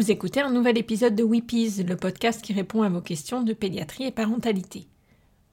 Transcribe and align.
Vous 0.00 0.10
écoutez 0.10 0.40
un 0.40 0.48
nouvel 0.48 0.78
épisode 0.78 1.14
de 1.14 1.22
Weepies, 1.22 1.84
le 1.86 1.94
podcast 1.94 2.40
qui 2.40 2.54
répond 2.54 2.82
à 2.82 2.88
vos 2.88 3.02
questions 3.02 3.42
de 3.42 3.52
pédiatrie 3.52 4.04
et 4.04 4.10
parentalité. 4.10 4.86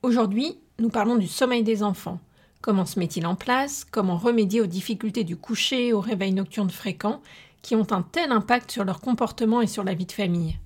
Aujourd'hui, 0.04 0.58
nous 0.79 0.88
parlons 0.88 1.17
du 1.17 1.27
sommeil 1.27 1.63
des 1.63 1.83
enfants. 1.83 2.22
Comment 2.62 2.86
se 2.86 2.98
met-il 2.98 3.28
en 3.28 3.36
place? 3.36 3.83
Comment 3.83 4.16
remédier 4.16 4.62
aux 4.62 4.66
difficultés 4.66 5.25
du 5.25 5.36
coucher, 5.36 5.92
aux 5.92 6.00
réveils 6.00 6.32
nocturnes 6.32 6.70
fréquents 6.70 7.22
qui 7.62 7.75
ont 7.75 7.92
un 7.92 8.04
tel 8.04 8.32
impact 8.32 8.71
sur 8.71 8.86
leur 8.86 9.02
comportement 9.02 9.60
et 9.60 9.68
sur 9.68 9.84
la 9.84 9.94
vie 9.94 10.05
de 10.05 10.14
famille? 10.14 10.57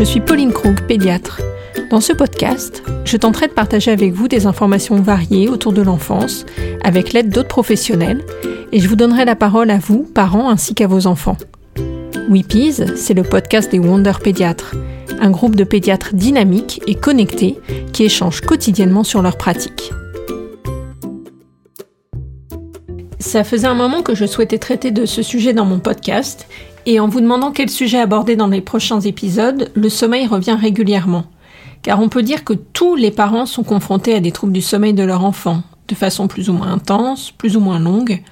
Je 0.00 0.04
suis 0.06 0.20
Pauline 0.20 0.50
Krug, 0.50 0.80
pédiatre. 0.86 1.42
Dans 1.90 2.00
ce 2.00 2.14
podcast, 2.14 2.82
je 3.04 3.18
tenterai 3.18 3.48
de 3.48 3.52
partager 3.52 3.90
avec 3.90 4.14
vous 4.14 4.28
des 4.28 4.46
informations 4.46 4.96
variées 4.96 5.46
autour 5.46 5.74
de 5.74 5.82
l'enfance, 5.82 6.46
avec 6.82 7.12
l'aide 7.12 7.28
d'autres 7.28 7.48
professionnels, 7.48 8.24
et 8.72 8.80
je 8.80 8.88
vous 8.88 8.96
donnerai 8.96 9.26
la 9.26 9.36
parole 9.36 9.70
à 9.70 9.76
vous, 9.76 10.04
parents, 10.04 10.48
ainsi 10.48 10.74
qu'à 10.74 10.86
vos 10.86 11.06
enfants. 11.06 11.36
Weepies, 12.30 12.80
c'est 12.96 13.12
le 13.12 13.24
podcast 13.24 13.70
des 13.70 13.78
Wonder 13.78 14.14
Pédiatres, 14.24 14.74
un 15.20 15.30
groupe 15.30 15.54
de 15.54 15.64
pédiatres 15.64 16.14
dynamiques 16.14 16.80
et 16.86 16.94
connectés 16.94 17.58
qui 17.92 18.04
échangent 18.04 18.40
quotidiennement 18.40 19.04
sur 19.04 19.20
leurs 19.20 19.36
pratiques. 19.36 19.92
Ça 23.20 23.44
faisait 23.44 23.66
un 23.66 23.74
moment 23.74 24.00
que 24.02 24.14
je 24.14 24.24
souhaitais 24.24 24.56
traiter 24.56 24.90
de 24.90 25.04
ce 25.04 25.22
sujet 25.22 25.52
dans 25.52 25.66
mon 25.66 25.78
podcast, 25.78 26.48
et 26.86 27.00
en 27.00 27.06
vous 27.06 27.20
demandant 27.20 27.52
quel 27.52 27.68
sujet 27.68 28.00
aborder 28.00 28.34
dans 28.34 28.46
les 28.46 28.62
prochains 28.62 29.00
épisodes, 29.00 29.70
le 29.74 29.88
sommeil 29.90 30.26
revient 30.26 30.56
régulièrement. 30.58 31.26
Car 31.82 32.00
on 32.00 32.08
peut 32.08 32.22
dire 32.22 32.44
que 32.44 32.54
tous 32.54 32.96
les 32.96 33.10
parents 33.10 33.44
sont 33.44 33.62
confrontés 33.62 34.14
à 34.14 34.20
des 34.20 34.32
troubles 34.32 34.54
du 34.54 34.62
sommeil 34.62 34.94
de 34.94 35.02
leur 35.02 35.22
enfant, 35.22 35.62
de 35.88 35.94
façon 35.94 36.28
plus 36.28 36.48
ou 36.48 36.54
moins 36.54 36.72
intense, 36.72 37.30
plus 37.30 37.58
ou 37.58 37.60
moins 37.60 37.78
longue. 37.78 38.22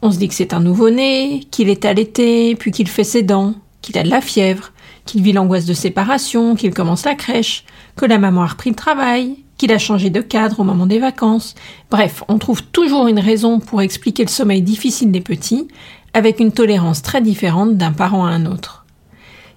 On 0.00 0.10
se 0.10 0.16
dit 0.16 0.28
que 0.28 0.34
c'est 0.34 0.54
un 0.54 0.60
nouveau-né, 0.60 1.40
qu'il 1.50 1.68
est 1.68 1.84
allaité, 1.84 2.56
puis 2.56 2.70
qu'il 2.70 2.88
fait 2.88 3.04
ses 3.04 3.22
dents, 3.22 3.52
qu'il 3.82 3.98
a 3.98 4.02
de 4.02 4.10
la 4.10 4.22
fièvre, 4.22 4.72
qu'il 5.04 5.22
vit 5.22 5.32
l'angoisse 5.32 5.66
de 5.66 5.74
séparation, 5.74 6.54
qu'il 6.54 6.72
commence 6.72 7.04
la 7.04 7.14
crèche, 7.14 7.64
que 7.96 8.06
la 8.06 8.16
maman 8.16 8.44
a 8.44 8.46
repris 8.46 8.70
le 8.70 8.76
travail, 8.76 9.36
qu'il 9.62 9.70
a 9.70 9.78
changé 9.78 10.10
de 10.10 10.20
cadre 10.20 10.58
au 10.58 10.64
moment 10.64 10.86
des 10.86 10.98
vacances. 10.98 11.54
Bref, 11.88 12.24
on 12.26 12.38
trouve 12.38 12.64
toujours 12.64 13.06
une 13.06 13.20
raison 13.20 13.60
pour 13.60 13.80
expliquer 13.80 14.24
le 14.24 14.28
sommeil 14.28 14.60
difficile 14.60 15.12
des 15.12 15.20
petits, 15.20 15.68
avec 16.14 16.40
une 16.40 16.50
tolérance 16.50 17.00
très 17.00 17.20
différente 17.20 17.76
d'un 17.76 17.92
parent 17.92 18.26
à 18.26 18.30
un 18.30 18.44
autre. 18.46 18.84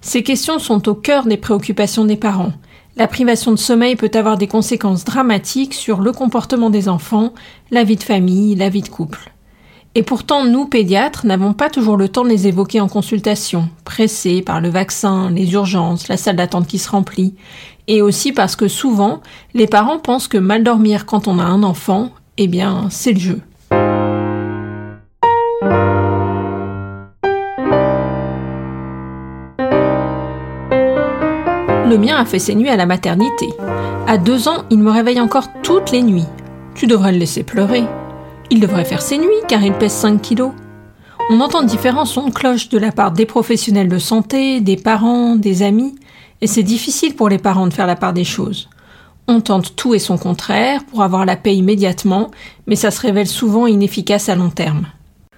Ces 0.02 0.22
questions 0.22 0.60
sont 0.60 0.88
au 0.88 0.94
cœur 0.94 1.26
des 1.26 1.36
préoccupations 1.36 2.04
des 2.04 2.14
parents. 2.14 2.52
La 2.94 3.08
privation 3.08 3.50
de 3.50 3.56
sommeil 3.56 3.96
peut 3.96 4.12
avoir 4.14 4.38
des 4.38 4.46
conséquences 4.46 5.04
dramatiques 5.04 5.74
sur 5.74 6.00
le 6.00 6.12
comportement 6.12 6.70
des 6.70 6.88
enfants, 6.88 7.34
la 7.72 7.82
vie 7.82 7.96
de 7.96 8.04
famille, 8.04 8.54
la 8.54 8.68
vie 8.68 8.82
de 8.82 8.88
couple. 8.88 9.32
Et 9.98 10.02
pourtant, 10.02 10.44
nous, 10.44 10.66
pédiatres, 10.66 11.24
n'avons 11.24 11.54
pas 11.54 11.70
toujours 11.70 11.96
le 11.96 12.10
temps 12.10 12.22
de 12.22 12.28
les 12.28 12.46
évoquer 12.46 12.82
en 12.82 12.86
consultation, 12.86 13.70
pressés 13.86 14.42
par 14.42 14.60
le 14.60 14.68
vaccin, 14.68 15.30
les 15.30 15.54
urgences, 15.54 16.08
la 16.08 16.18
salle 16.18 16.36
d'attente 16.36 16.66
qui 16.66 16.76
se 16.76 16.90
remplit, 16.90 17.34
et 17.88 18.02
aussi 18.02 18.32
parce 18.32 18.56
que 18.56 18.68
souvent, 18.68 19.22
les 19.54 19.66
parents 19.66 19.98
pensent 19.98 20.28
que 20.28 20.36
mal 20.36 20.62
dormir 20.62 21.06
quand 21.06 21.28
on 21.28 21.38
a 21.38 21.44
un 21.44 21.62
enfant, 21.62 22.10
eh 22.36 22.46
bien, 22.46 22.88
c'est 22.90 23.14
le 23.14 23.18
jeu. 23.18 23.40
Le 31.88 31.96
mien 31.96 32.18
a 32.18 32.26
fait 32.26 32.38
ses 32.38 32.54
nuits 32.54 32.68
à 32.68 32.76
la 32.76 32.84
maternité. 32.84 33.48
À 34.06 34.18
deux 34.18 34.46
ans, 34.46 34.64
il 34.68 34.80
me 34.80 34.90
réveille 34.90 35.22
encore 35.22 35.48
toutes 35.62 35.90
les 35.90 36.02
nuits. 36.02 36.28
Tu 36.74 36.86
devrais 36.86 37.12
le 37.12 37.18
laisser 37.18 37.44
pleurer. 37.44 37.84
Il 38.50 38.60
devrait 38.60 38.84
faire 38.84 39.02
ses 39.02 39.18
nuits 39.18 39.26
car 39.48 39.62
il 39.62 39.72
pèse 39.72 39.92
5 39.92 40.22
kilos. 40.22 40.52
On 41.30 41.40
entend 41.40 41.62
différents 41.62 42.04
sons 42.04 42.28
de 42.28 42.32
cloche 42.32 42.68
de 42.68 42.78
la 42.78 42.92
part 42.92 43.10
des 43.10 43.26
professionnels 43.26 43.88
de 43.88 43.98
santé, 43.98 44.60
des 44.60 44.76
parents, 44.76 45.34
des 45.34 45.62
amis, 45.62 45.96
et 46.40 46.46
c'est 46.46 46.62
difficile 46.62 47.16
pour 47.16 47.28
les 47.28 47.38
parents 47.38 47.66
de 47.66 47.74
faire 47.74 47.86
la 47.86 47.96
part 47.96 48.12
des 48.12 48.24
choses. 48.24 48.68
On 49.26 49.40
tente 49.40 49.74
tout 49.74 49.94
et 49.94 49.98
son 49.98 50.18
contraire 50.18 50.84
pour 50.84 51.02
avoir 51.02 51.24
la 51.24 51.34
paix 51.34 51.56
immédiatement, 51.56 52.30
mais 52.68 52.76
ça 52.76 52.92
se 52.92 53.00
révèle 53.00 53.26
souvent 53.26 53.66
inefficace 53.66 54.28
à 54.28 54.36
long 54.36 54.50
terme. 54.50 54.86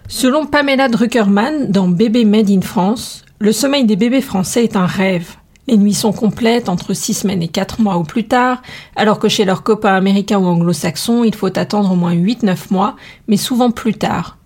Selon 0.09 0.44
Pamela 0.44 0.88
Druckerman 0.88 1.71
dans 1.71 1.88
Bébé 1.88 2.27
Made 2.27 2.50
in 2.50 2.61
France, 2.61 3.25
le 3.38 3.53
sommeil 3.53 3.84
des 3.84 3.97
bébés 3.97 4.21
français 4.21 4.65
est 4.65 4.77
un 4.77 4.87
rêve. 4.87 5.37
Les 5.69 5.77
nuits 5.77 5.93
sont 5.93 6.12
complètes 6.12 6.71
entre 6.71 6.95
6 6.95 7.12
semaines 7.12 7.43
et 7.43 7.49
4 7.49 7.83
mois 7.83 7.99
ou 7.99 8.03
plus 8.03 8.25
tard, 8.25 8.62
alors 8.97 9.19
que 9.19 9.29
chez 9.29 9.45
leurs 9.45 9.62
copains 9.62 9.95
américains 9.95 10.39
ou 10.39 10.47
anglo-saxons, 10.47 11.25
il 11.25 11.34
faut 11.34 11.59
attendre 11.59 11.93
au 11.93 11.95
moins 11.95 12.15
8-9 12.15 12.56
mois, 12.71 12.97
mais 13.27 13.37
souvent 13.37 13.71
plus 13.71 13.93
tard. 13.93 14.39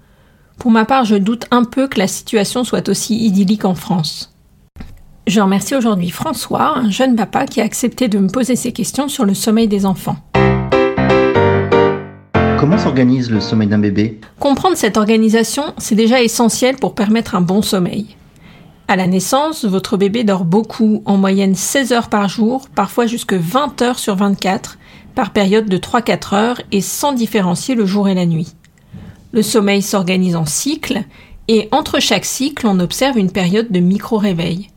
Pour 0.58 0.72
ma 0.72 0.84
part, 0.84 1.04
je 1.04 1.14
doute 1.14 1.46
un 1.52 1.62
peu 1.62 1.86
que 1.86 2.00
la 2.00 2.08
situation 2.08 2.64
soit 2.64 2.88
aussi 2.88 3.24
idyllique 3.24 3.64
en 3.64 3.76
France. 3.76 4.34
Je 5.28 5.40
remercie 5.40 5.76
aujourd'hui 5.76 6.10
François, 6.10 6.76
un 6.76 6.90
jeune 6.90 7.14
papa 7.14 7.46
qui 7.46 7.60
a 7.60 7.64
accepté 7.64 8.08
de 8.08 8.18
me 8.18 8.28
poser 8.28 8.56
ces 8.56 8.72
questions 8.72 9.06
sur 9.06 9.24
le 9.24 9.34
sommeil 9.34 9.68
des 9.68 9.86
enfants. 9.86 10.16
Comment 12.58 12.78
s'organise 12.78 13.30
le 13.30 13.40
sommeil 13.40 13.68
d'un 13.68 13.78
bébé? 13.78 14.18
Comprendre 14.40 14.76
cette 14.76 14.96
organisation, 14.96 15.72
c'est 15.78 15.94
déjà 15.94 16.20
essentiel 16.20 16.74
pour 16.76 16.96
permettre 16.96 17.36
un 17.36 17.40
bon 17.40 17.62
sommeil. 17.62 18.16
À 18.92 18.96
la 18.96 19.06
naissance, 19.06 19.64
votre 19.64 19.96
bébé 19.96 20.22
dort 20.22 20.44
beaucoup, 20.44 21.02
en 21.06 21.16
moyenne 21.16 21.54
16 21.54 21.94
heures 21.94 22.10
par 22.10 22.28
jour, 22.28 22.68
parfois 22.74 23.06
jusque 23.06 23.32
20 23.32 23.80
heures 23.80 23.98
sur 23.98 24.16
24, 24.16 24.76
par 25.14 25.32
période 25.32 25.64
de 25.64 25.78
3-4 25.78 26.34
heures 26.34 26.60
et 26.72 26.82
sans 26.82 27.14
différencier 27.14 27.74
le 27.74 27.86
jour 27.86 28.10
et 28.10 28.14
la 28.14 28.26
nuit. 28.26 28.52
Le 29.32 29.40
sommeil 29.40 29.80
s'organise 29.80 30.36
en 30.36 30.44
cycles 30.44 31.04
et 31.48 31.70
entre 31.72 32.00
chaque 32.00 32.26
cycle, 32.26 32.66
on 32.66 32.80
observe 32.80 33.16
une 33.16 33.32
période 33.32 33.72
de 33.72 33.80
micro-réveil. 33.80 34.68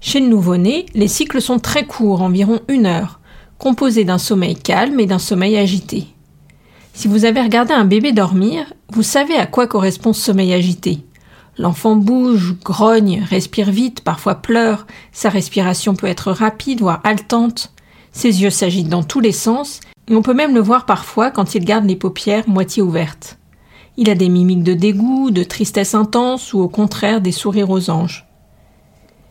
Chez 0.00 0.18
le 0.18 0.26
nouveau-né, 0.26 0.86
les 0.94 1.06
cycles 1.06 1.40
sont 1.40 1.60
très 1.60 1.84
courts, 1.84 2.22
environ 2.22 2.58
une 2.66 2.86
heure, 2.86 3.20
composés 3.58 4.02
d'un 4.02 4.18
sommeil 4.18 4.56
calme 4.56 4.98
et 4.98 5.06
d'un 5.06 5.20
sommeil 5.20 5.56
agité. 5.56 6.08
Si 6.92 7.06
vous 7.06 7.24
avez 7.24 7.40
regardé 7.40 7.72
un 7.72 7.84
bébé 7.84 8.10
dormir, 8.10 8.72
vous 8.88 9.04
savez 9.04 9.36
à 9.36 9.46
quoi 9.46 9.68
correspond 9.68 10.12
ce 10.12 10.22
sommeil 10.22 10.52
agité. 10.52 11.04
L'enfant 11.56 11.94
bouge, 11.94 12.56
grogne, 12.64 13.22
respire 13.28 13.70
vite, 13.70 14.00
parfois 14.00 14.34
pleure, 14.34 14.86
sa 15.12 15.28
respiration 15.28 15.94
peut 15.94 16.08
être 16.08 16.32
rapide, 16.32 16.80
voire 16.80 17.00
haletante, 17.04 17.72
ses 18.12 18.42
yeux 18.42 18.50
s'agitent 18.50 18.88
dans 18.88 19.02
tous 19.02 19.20
les 19.20 19.32
sens, 19.32 19.80
et 20.08 20.14
on 20.14 20.22
peut 20.22 20.34
même 20.34 20.54
le 20.54 20.60
voir 20.60 20.86
parfois 20.86 21.30
quand 21.30 21.54
il 21.54 21.64
garde 21.64 21.84
les 21.84 21.96
paupières 21.96 22.48
moitié 22.48 22.82
ouvertes. 22.82 23.38
Il 23.96 24.10
a 24.10 24.16
des 24.16 24.28
mimiques 24.28 24.64
de 24.64 24.74
dégoût, 24.74 25.30
de 25.30 25.44
tristesse 25.44 25.94
intense 25.94 26.52
ou 26.52 26.60
au 26.60 26.68
contraire 26.68 27.20
des 27.20 27.32
sourires 27.32 27.70
aux 27.70 27.90
anges. 27.90 28.26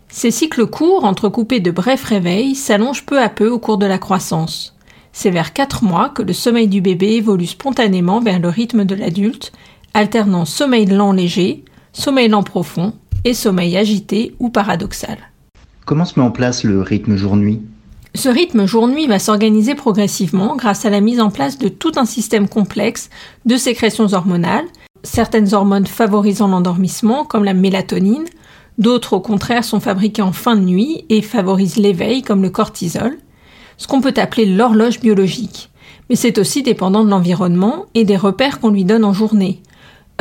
Ces 0.07 0.31
cycles 0.31 0.67
courts, 0.67 1.05
entrecoupés 1.05 1.59
de 1.59 1.71
brefs 1.71 2.05
réveils, 2.05 2.55
s'allongent 2.55 3.05
peu 3.05 3.19
à 3.21 3.29
peu 3.29 3.49
au 3.49 3.59
cours 3.59 3.77
de 3.77 3.85
la 3.85 3.97
croissance. 3.97 4.75
C'est 5.11 5.31
vers 5.31 5.53
quatre 5.53 5.83
mois 5.83 6.09
que 6.09 6.21
le 6.21 6.33
sommeil 6.33 6.67
du 6.67 6.81
bébé 6.81 7.13
évolue 7.13 7.47
spontanément 7.47 8.21
vers 8.21 8.39
le 8.39 8.49
rythme 8.49 8.85
de 8.85 8.95
l'adulte, 8.95 9.51
alternant 9.93 10.45
sommeil 10.45 10.85
lent 10.85 11.11
léger, 11.11 11.65
sommeil 11.93 12.27
lent 12.27 12.43
profond 12.43 12.93
et 13.23 13.33
sommeil 13.33 13.77
agité 13.77 14.35
ou 14.39 14.49
paradoxal. 14.49 15.17
Comment 15.85 16.05
se 16.05 16.19
met 16.19 16.25
en 16.25 16.31
place 16.31 16.63
le 16.63 16.81
rythme 16.81 17.15
jour-nuit? 17.15 17.61
Ce 18.15 18.29
rythme 18.29 18.65
jour-nuit 18.65 19.07
va 19.07 19.19
s'organiser 19.19 19.75
progressivement 19.75 20.55
grâce 20.55 20.85
à 20.85 20.89
la 20.89 21.01
mise 21.01 21.19
en 21.19 21.29
place 21.29 21.57
de 21.57 21.67
tout 21.67 21.93
un 21.95 22.05
système 22.05 22.47
complexe 22.47 23.09
de 23.45 23.57
sécrétions 23.57 24.13
hormonales, 24.13 24.65
certaines 25.03 25.53
hormones 25.53 25.87
favorisant 25.87 26.47
l'endormissement 26.47 27.25
comme 27.25 27.43
la 27.43 27.53
mélatonine, 27.53 28.25
d'autres 28.77 29.13
au 29.13 29.19
contraire 29.19 29.63
sont 29.63 29.79
fabriquées 29.79 30.21
en 30.21 30.31
fin 30.31 30.55
de 30.55 30.61
nuit 30.61 31.05
et 31.09 31.21
favorisent 31.21 31.77
l'éveil 31.77 32.21
comme 32.21 32.41
le 32.41 32.49
cortisol, 32.49 33.17
ce 33.77 33.87
qu'on 33.87 34.01
peut 34.01 34.13
appeler 34.17 34.45
l'horloge 34.45 34.99
biologique. 34.99 35.71
Mais 36.09 36.15
c'est 36.15 36.37
aussi 36.37 36.63
dépendant 36.63 37.03
de 37.03 37.09
l'environnement 37.09 37.85
et 37.95 38.03
des 38.03 38.17
repères 38.17 38.59
qu'on 38.59 38.69
lui 38.69 38.85
donne 38.85 39.05
en 39.05 39.13
journée, 39.13 39.61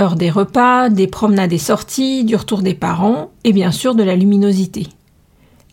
Heure 0.03 0.17
des 0.17 0.31
repas, 0.31 0.89
des 0.89 1.07
promenades 1.07 1.53
et 1.53 1.59
sorties, 1.59 2.25
du 2.25 2.35
retour 2.35 2.63
des 2.63 2.75
parents 2.75 3.31
et 3.45 3.53
bien 3.53 3.71
sûr 3.71 3.95
de 3.95 4.03
la 4.03 4.17
luminosité. 4.17 4.89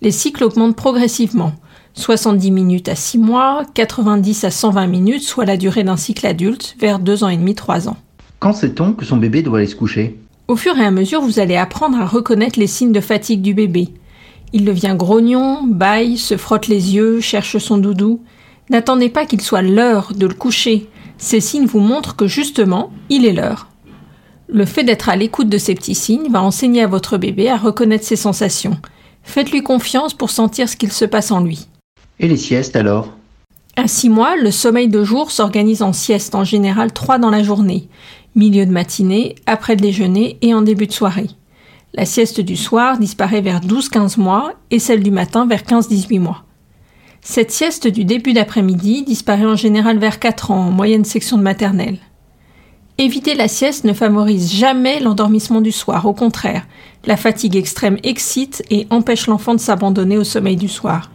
Les 0.04 0.12
cycles 0.12 0.44
augmentent 0.44 0.76
progressivement. 0.76 1.54
70 1.96 2.52
minutes 2.52 2.90
à 2.90 2.96
6 2.96 3.18
mois, 3.18 3.64
90 3.74 4.44
à 4.44 4.52
120 4.52 4.86
minutes, 4.86 5.24
soit 5.24 5.46
la 5.46 5.58
durée 5.58 5.84
d'un 5.84 5.98
cycle 5.98 6.28
adulte, 6.28 6.76
vers 6.80 7.00
2 7.00 7.24
ans 7.24 7.30
et 7.30 7.38
demi, 7.38 7.56
3 7.56 7.90
ans. 7.90 7.98
Quand 8.38 8.54
sait-on 8.54 8.94
que 8.94 9.04
son 9.04 9.18
bébé 9.18 9.42
doit 9.42 9.58
aller 9.58 9.68
se 9.68 9.76
coucher? 9.76 10.20
Au 10.48 10.56
fur 10.56 10.78
et 10.78 10.86
à 10.86 10.92
mesure, 10.92 11.22
vous 11.22 11.40
allez 11.40 11.56
apprendre 11.56 11.98
à 11.98 12.06
reconnaître 12.06 12.60
les 12.60 12.68
signes 12.68 12.92
de 12.92 13.02
fatigue 13.02 13.42
du 13.42 13.56
bébé. 13.56 13.90
Il 14.54 14.64
devient 14.64 14.94
grognon, 14.96 15.64
baille, 15.66 16.20
se 16.20 16.38
frotte 16.38 16.68
les 16.68 16.94
yeux, 16.94 17.20
cherche 17.20 17.58
son 17.58 17.80
doudou. 17.80 18.22
N'attendez 18.70 19.10
pas 19.10 19.26
qu'il 19.26 19.42
soit 19.42 19.64
l'heure 19.64 20.12
de 20.16 20.28
le 20.28 20.36
coucher. 20.36 20.88
Ces 21.18 21.40
signes 21.40 21.66
vous 21.66 21.80
montrent 21.80 22.16
que 22.16 22.28
justement, 22.28 22.92
il 23.10 23.26
est 23.26 23.34
l'heure. 23.34 23.66
Le 24.52 24.66
fait 24.66 24.84
d'être 24.84 25.10
à 25.10 25.16
l'écoute 25.16 25.48
de 25.48 25.60
ces 25.60 25.76
petits 25.76 25.94
signes 25.94 26.32
va 26.32 26.42
enseigner 26.42 26.82
à 26.82 26.88
votre 26.88 27.18
bébé 27.18 27.50
à 27.50 27.58
reconnaître 27.58 28.04
ses 28.04 28.16
sensations. 28.16 28.78
Faites-lui 29.22 29.62
confiance 29.62 30.16
pour 30.16 30.32
sentir 30.32 30.68
ce 30.68 30.76
qu'il 30.76 30.92
se 30.92 31.06
passe 31.06 31.30
en 31.30 31.42
lui. 31.42 31.68
Et 32.20 32.28
les 32.28 32.36
siestes 32.36 32.76
alors? 32.76 33.14
À 33.76 33.88
6 33.88 34.10
mois, 34.10 34.36
le 34.36 34.50
sommeil 34.50 34.88
de 34.88 35.04
jour 35.04 35.30
s'organise 35.30 35.84
en 35.84 35.94
sieste, 35.94 36.34
en 36.34 36.44
général 36.44 36.92
3 36.92 37.20
dans 37.20 37.30
la 37.30 37.44
journée, 37.44 37.90
milieu 38.36 38.66
de 38.66 38.72
matinée, 38.72 39.36
après 39.46 39.76
le 39.76 39.82
déjeuner 39.82 40.40
et 40.42 40.56
en 40.56 40.64
début 40.64 40.88
de 40.88 40.94
soirée. 40.94 41.30
La 41.94 42.06
sieste 42.06 42.42
du 42.42 42.56
soir 42.56 42.98
disparaît 42.98 43.42
vers 43.42 43.62
12-15 43.62 44.20
mois 44.20 44.54
et 44.72 44.80
celle 44.80 45.04
du 45.04 45.12
matin 45.12 45.46
vers 45.46 45.62
15-18 45.62 46.20
mois. 46.20 46.44
Cette 47.22 47.52
sieste 47.52 47.88
du 47.88 48.04
début 48.04 48.34
d'après-midi 48.34 49.04
disparaît 49.04 49.46
en 49.46 49.56
général 49.56 50.00
vers 50.00 50.20
4 50.20 50.50
ans, 50.50 50.68
en 50.68 50.72
moyenne 50.72 51.06
section 51.06 51.38
de 51.38 51.44
maternelle. 51.44 52.00
Éviter 53.02 53.34
la 53.34 53.48
sieste 53.48 53.86
ne 53.86 53.94
favorise 53.94 54.52
jamais 54.52 55.00
l'endormissement 55.00 55.62
du 55.62 55.72
soir, 55.72 56.06
au 56.06 56.12
contraire, 56.12 56.68
la 57.06 57.16
fatigue 57.16 57.56
extrême 57.56 57.98
excite 58.04 58.62
et 58.70 58.88
empêche 58.90 59.28
l'enfant 59.28 59.56
de 59.56 59.62
s'abandonner 59.62 60.18
au 60.18 60.26
sommeil 60.26 60.58
du 60.58 60.68
soir. 60.68 61.10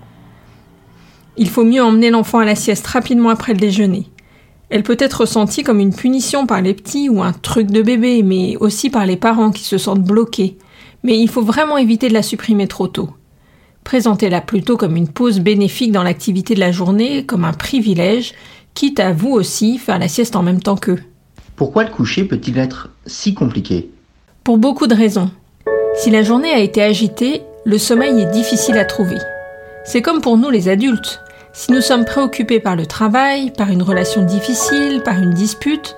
Il 1.36 1.50
faut 1.50 1.62
mieux 1.62 1.84
emmener 1.84 2.08
l'enfant 2.08 2.38
à 2.38 2.46
la 2.46 2.54
sieste 2.54 2.86
rapidement 2.86 3.28
après 3.28 3.52
le 3.52 3.58
déjeuner. 3.58 4.06
Elle 4.70 4.82
peut 4.82 4.96
être 4.98 5.20
ressentie 5.20 5.62
comme 5.62 5.78
une 5.78 5.94
punition 5.94 6.46
par 6.46 6.62
les 6.62 6.72
petits 6.72 7.10
ou 7.10 7.22
un 7.22 7.34
truc 7.34 7.70
de 7.70 7.82
bébé, 7.82 8.22
mais 8.22 8.56
aussi 8.56 8.88
par 8.88 9.04
les 9.04 9.18
parents 9.18 9.50
qui 9.50 9.64
se 9.64 9.76
sentent 9.76 10.02
bloqués. 10.02 10.56
Mais 11.02 11.18
il 11.18 11.28
faut 11.28 11.42
vraiment 11.42 11.76
éviter 11.76 12.08
de 12.08 12.14
la 12.14 12.22
supprimer 12.22 12.66
trop 12.66 12.88
tôt. 12.88 13.10
Présentez-la 13.84 14.40
plutôt 14.40 14.78
comme 14.78 14.96
une 14.96 15.08
pause 15.08 15.38
bénéfique 15.38 15.92
dans 15.92 16.02
l'activité 16.02 16.54
de 16.54 16.60
la 16.60 16.72
journée, 16.72 17.26
comme 17.26 17.44
un 17.44 17.52
privilège, 17.52 18.32
quitte 18.72 19.00
à 19.00 19.12
vous 19.12 19.32
aussi 19.32 19.76
faire 19.76 19.98
la 19.98 20.08
sieste 20.08 20.34
en 20.34 20.42
même 20.42 20.62
temps 20.62 20.76
qu'eux. 20.76 21.02
Pourquoi 21.56 21.84
le 21.84 21.90
coucher 21.90 22.24
peut-il 22.24 22.58
être 22.58 22.88
si 23.06 23.32
compliqué? 23.32 23.88
Pour 24.42 24.58
beaucoup 24.58 24.88
de 24.88 24.94
raisons. 24.94 25.30
Si 25.94 26.10
la 26.10 26.24
journée 26.24 26.50
a 26.50 26.58
été 26.58 26.82
agitée, 26.82 27.42
le 27.64 27.78
sommeil 27.78 28.20
est 28.20 28.30
difficile 28.32 28.76
à 28.76 28.84
trouver. 28.84 29.18
C'est 29.84 30.02
comme 30.02 30.20
pour 30.20 30.36
nous 30.36 30.50
les 30.50 30.68
adultes. 30.68 31.20
Si 31.52 31.70
nous 31.70 31.80
sommes 31.80 32.04
préoccupés 32.04 32.58
par 32.58 32.74
le 32.74 32.86
travail, 32.86 33.52
par 33.52 33.70
une 33.70 33.82
relation 33.82 34.24
difficile, 34.24 35.02
par 35.04 35.22
une 35.22 35.32
dispute, 35.32 35.94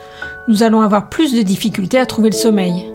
nous 0.49 0.63
allons 0.63 0.83
avoir 0.83 1.09
plus 1.09 1.35
de 1.35 1.41
difficultés 1.41 1.99
à 1.99 2.05
trouver 2.05 2.29
le 2.29 2.37
sommeil. 2.37 2.93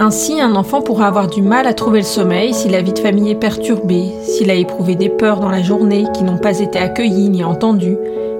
Ainsi, 0.00 0.40
un 0.40 0.56
enfant 0.56 0.82
pourra 0.82 1.06
avoir 1.06 1.28
du 1.28 1.40
mal 1.40 1.68
à 1.68 1.72
trouver 1.72 2.00
le 2.00 2.04
sommeil 2.04 2.52
si 2.52 2.68
la 2.68 2.82
vie 2.82 2.92
de 2.92 2.98
famille 2.98 3.30
est 3.30 3.36
perturbée, 3.36 4.10
s'il 4.24 4.50
a 4.50 4.54
éprouvé 4.54 4.96
des 4.96 5.08
peurs 5.08 5.38
dans 5.38 5.48
la 5.48 5.62
journée 5.62 6.04
qui 6.12 6.24
n'ont 6.24 6.38
pas 6.38 6.58
été 6.58 6.80
accueillies 6.80 7.30
ni 7.30 7.44
entendues, 7.44 7.96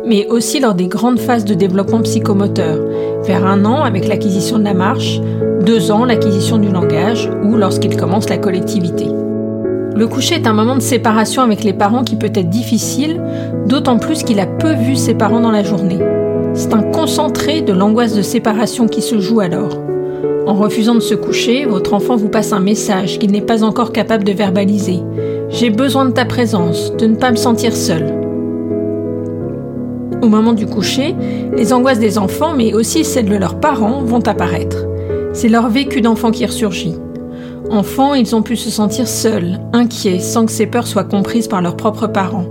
mais 0.06 0.26
aussi 0.29 0.61
lors 0.61 0.75
des 0.75 0.87
grandes 0.87 1.19
phases 1.19 1.44
de 1.44 1.55
développement 1.55 2.00
psychomoteur, 2.00 2.79
vers 3.25 3.44
un 3.44 3.64
an 3.64 3.82
avec 3.82 4.06
l'acquisition 4.06 4.58
de 4.58 4.64
la 4.64 4.75
marche, 4.75 5.20
deux 5.64 5.91
ans 5.91 6.05
l'acquisition 6.05 6.58
du 6.58 6.69
langage 6.69 7.29
ou 7.43 7.56
lorsqu'il 7.56 7.97
commence 7.97 8.29
la 8.29 8.38
collectivité. 8.38 9.06
Le 9.97 10.06
coucher 10.06 10.37
est 10.37 10.47
un 10.47 10.53
moment 10.53 10.76
de 10.76 10.82
séparation 10.82 11.43
avec 11.43 11.64
les 11.64 11.73
parents 11.73 12.05
qui 12.05 12.17
peut 12.17 12.31
être 12.32 12.50
difficile, 12.50 13.20
d'autant 13.67 13.99
plus 13.99 14.23
qu'il 14.23 14.38
a 14.41 14.47
peu 14.47 14.75
vu 14.75 14.94
ses 14.94 15.14
parents 15.14 15.41
dans 15.41 15.50
la 15.50 15.64
journée. 15.64 15.99
C'est 16.55 16.73
un 16.73 16.82
concentré 16.82 17.62
de 17.62 17.73
l'angoisse 17.73 18.14
de 18.14 18.23
séparation 18.23 18.87
qui 18.87 19.03
se 19.03 19.19
joue 19.19 19.41
alors. 19.41 19.81
En 20.47 20.55
refusant 20.55 20.94
de 20.94 21.00
se 21.00 21.14
coucher, 21.14 21.64
votre 21.64 21.93
enfant 21.93 22.14
vous 22.14 22.29
passe 22.29 22.53
un 22.53 22.61
message 22.61 23.19
qu'il 23.19 23.32
n'est 23.32 23.41
pas 23.41 23.64
encore 23.64 23.93
capable 23.93 24.23
de 24.23 24.32
verbaliser. 24.32 25.00
J'ai 25.49 25.70
besoin 25.70 26.05
de 26.05 26.12
ta 26.12 26.25
présence, 26.25 26.94
de 26.97 27.06
ne 27.06 27.17
pas 27.17 27.32
me 27.32 27.37
sentir 27.37 27.75
seul. 27.75 28.16
Au 30.26 30.28
moment 30.28 30.55
du 30.55 30.67
coucher, 30.67 31.14
les 31.56 31.73
angoisses 31.73 32.00
des 32.00 32.19
enfants, 32.19 32.52
mais 32.52 32.75
aussi 32.75 33.05
celles 33.05 33.28
de 33.28 33.37
leurs 33.37 33.61
parents, 33.61 34.02
vont 34.02 34.26
apparaître. 34.26 34.84
C'est 35.32 35.49
leur 35.49 35.69
vécu 35.69 36.00
d'enfant 36.00 36.32
qui 36.32 36.44
ressurgit. 36.44 36.96
Enfants, 37.70 38.12
ils 38.12 38.34
ont 38.34 38.43
pu 38.43 38.56
se 38.56 38.69
sentir 38.69 39.06
seuls, 39.06 39.61
inquiets, 39.73 40.19
sans 40.19 40.44
que 40.44 40.50
ces 40.50 40.67
peurs 40.67 40.88
soient 40.88 41.05
comprises 41.05 41.46
par 41.46 41.62
leurs 41.62 41.76
propres 41.76 42.08
parents. 42.08 42.46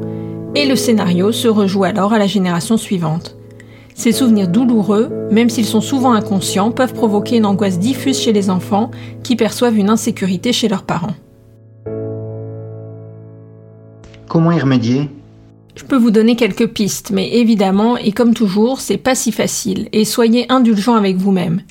Et 0.56 0.66
le 0.66 0.78
scénario 0.78 1.34
se 1.34 1.50
rejoue 1.50 1.84
alors 1.84 2.14
à 2.14 2.18
la 2.18 2.28
génération 2.28 2.78
suivante. 2.78 3.36
Ces 3.94 4.14
souvenirs 4.14 4.48
douloureux, 4.48 5.10
même 5.30 5.50
s'ils 5.50 5.66
sont 5.66 5.82
souvent 5.82 6.14
inconscients, 6.14 6.72
peuvent 6.72 6.94
provoquer 6.94 7.36
une 7.36 7.46
angoisse 7.46 7.78
diffuse 7.78 8.22
chez 8.22 8.32
les 8.32 8.50
enfants 8.50 8.90
qui 9.22 9.36
perçoivent 9.36 9.78
une 9.78 9.90
insécurité 9.90 10.54
chez 10.54 10.70
leurs 10.70 10.84
parents. 10.84 11.16
Comment 14.30 14.54
y 14.54 14.60
remédier? 14.62 15.10
Je 15.76 15.84
peux 15.84 15.98
vous 15.98 16.12
donner 16.12 16.38
quelques 16.38 16.68
pistes, 16.68 17.12
mais 17.12 17.36
évidemment, 17.36 17.98
et 17.98 18.14
comme 18.14 18.34
toujours, 18.34 18.80
c'est 18.80 18.98
pas 18.98 19.14
si 19.14 19.34
facile, 19.34 19.90
et 19.92 20.06
soyez 20.06 20.50
indulgents 20.50 20.96
avec 20.96 21.18
vous-même. 21.18 21.62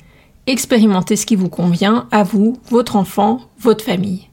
Expérimentez 0.45 1.15
ce 1.15 1.25
qui 1.25 1.35
vous 1.35 1.49
convient, 1.49 2.07
à 2.11 2.21
vous, 2.21 2.57
votre 2.69 2.97
enfant, 2.97 3.41
votre 3.59 3.83
famille. 3.83 4.29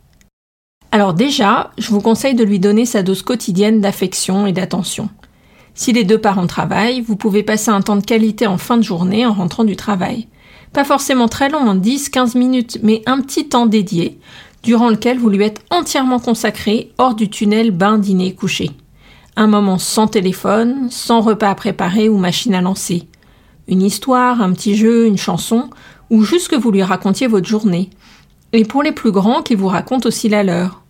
Alors 0.90 1.14
déjà, 1.14 1.70
je 1.78 1.88
vous 1.88 2.02
conseille 2.02 2.34
de 2.34 2.44
lui 2.44 2.60
donner 2.60 2.84
sa 2.84 3.02
dose 3.02 3.22
quotidienne 3.22 3.80
d'affection 3.80 4.46
et 4.46 4.52
d'attention. 4.52 5.08
Si 5.72 5.94
les 5.94 6.04
deux 6.04 6.18
parents 6.18 6.46
travaillent, 6.46 7.00
vous 7.00 7.16
pouvez 7.16 7.42
passer 7.42 7.70
un 7.70 7.80
temps 7.80 7.96
de 7.96 8.04
qualité 8.04 8.46
en 8.46 8.58
fin 8.58 8.76
de 8.76 8.82
journée 8.82 9.24
en 9.24 9.32
rentrant 9.32 9.64
du 9.64 9.74
travail. 9.74 10.28
Pas 10.74 10.84
forcément 10.84 11.28
très 11.28 11.48
long, 11.48 11.66
en 11.66 11.76
10-15 11.76 12.36
minutes, 12.36 12.78
mais 12.82 13.02
un 13.06 13.22
petit 13.22 13.48
temps 13.48 13.64
dédié, 13.64 14.18
durant 14.62 14.90
lequel 14.90 15.18
vous 15.18 15.30
lui 15.30 15.44
êtes 15.44 15.64
entièrement 15.70 16.18
consacré 16.18 16.92
hors 16.98 17.14
du 17.14 17.30
tunnel 17.30 17.70
bain, 17.70 17.96
dîner, 17.96 18.34
coucher. 18.34 18.70
Un 19.34 19.46
moment 19.46 19.78
sans 19.78 20.08
téléphone, 20.08 20.88
sans 20.90 21.22
repas 21.22 21.48
à 21.48 21.54
préparer 21.54 22.08
ou 22.10 22.18
machine 22.18 22.54
à 22.54 22.60
lancer. 22.60 23.08
Une 23.66 23.80
histoire, 23.80 24.42
un 24.42 24.52
petit 24.52 24.76
jeu, 24.76 25.06
une 25.06 25.16
chanson, 25.16 25.70
ou 26.10 26.22
juste 26.22 26.48
que 26.48 26.56
vous 26.56 26.70
lui 26.70 26.82
racontiez 26.82 27.28
votre 27.28 27.48
journée. 27.48 27.88
Et 28.52 28.64
pour 28.64 28.82
les 28.82 28.92
plus 28.92 29.10
grands, 29.10 29.42
qu'ils 29.42 29.56
vous 29.56 29.68
racontent 29.68 30.06
aussi 30.06 30.28
la 30.28 30.42
leur. 30.42 30.82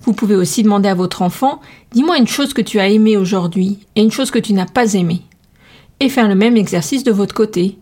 Vous 0.00 0.12
pouvez 0.12 0.34
aussi 0.34 0.64
demander 0.64 0.88
à 0.88 0.94
votre 0.94 1.22
enfant 1.22 1.60
Dis-moi 1.92 2.18
une 2.18 2.26
chose 2.26 2.52
que 2.52 2.60
tu 2.60 2.80
as 2.80 2.88
aimée 2.88 3.16
aujourd'hui 3.16 3.78
et 3.94 4.02
une 4.02 4.10
chose 4.10 4.32
que 4.32 4.40
tu 4.40 4.52
n'as 4.52 4.66
pas 4.66 4.94
aimée. 4.94 5.22
Et 6.00 6.08
faire 6.08 6.28
le 6.28 6.34
même 6.34 6.56
exercice 6.56 7.04
de 7.04 7.12
votre 7.12 7.34
côté. 7.34 7.78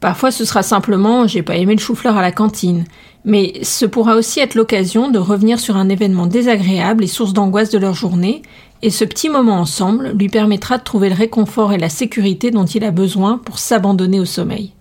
Parfois 0.00 0.30
ce 0.30 0.44
sera 0.44 0.62
simplement 0.62 1.26
J'ai 1.26 1.42
pas 1.42 1.56
aimé 1.56 1.74
le 1.74 1.80
chou-fleur 1.80 2.16
à 2.16 2.22
la 2.22 2.32
cantine. 2.32 2.84
Mais 3.24 3.54
ce 3.62 3.84
pourra 3.86 4.16
aussi 4.16 4.40
être 4.40 4.54
l'occasion 4.54 5.10
de 5.10 5.18
revenir 5.18 5.58
sur 5.58 5.76
un 5.76 5.88
événement 5.88 6.26
désagréable 6.26 7.04
et 7.04 7.08
source 7.08 7.32
d'angoisse 7.32 7.70
de 7.70 7.78
leur 7.78 7.94
journée, 7.94 8.42
et 8.82 8.90
ce 8.90 9.04
petit 9.04 9.28
moment 9.28 9.60
ensemble 9.60 10.12
lui 10.18 10.28
permettra 10.28 10.78
de 10.78 10.82
trouver 10.82 11.08
le 11.08 11.14
réconfort 11.14 11.72
et 11.72 11.78
la 11.78 11.88
sécurité 11.88 12.50
dont 12.50 12.64
il 12.64 12.84
a 12.84 12.90
besoin 12.90 13.38
pour 13.38 13.58
s'abandonner 13.58 14.20
au 14.20 14.24
sommeil. 14.24 14.72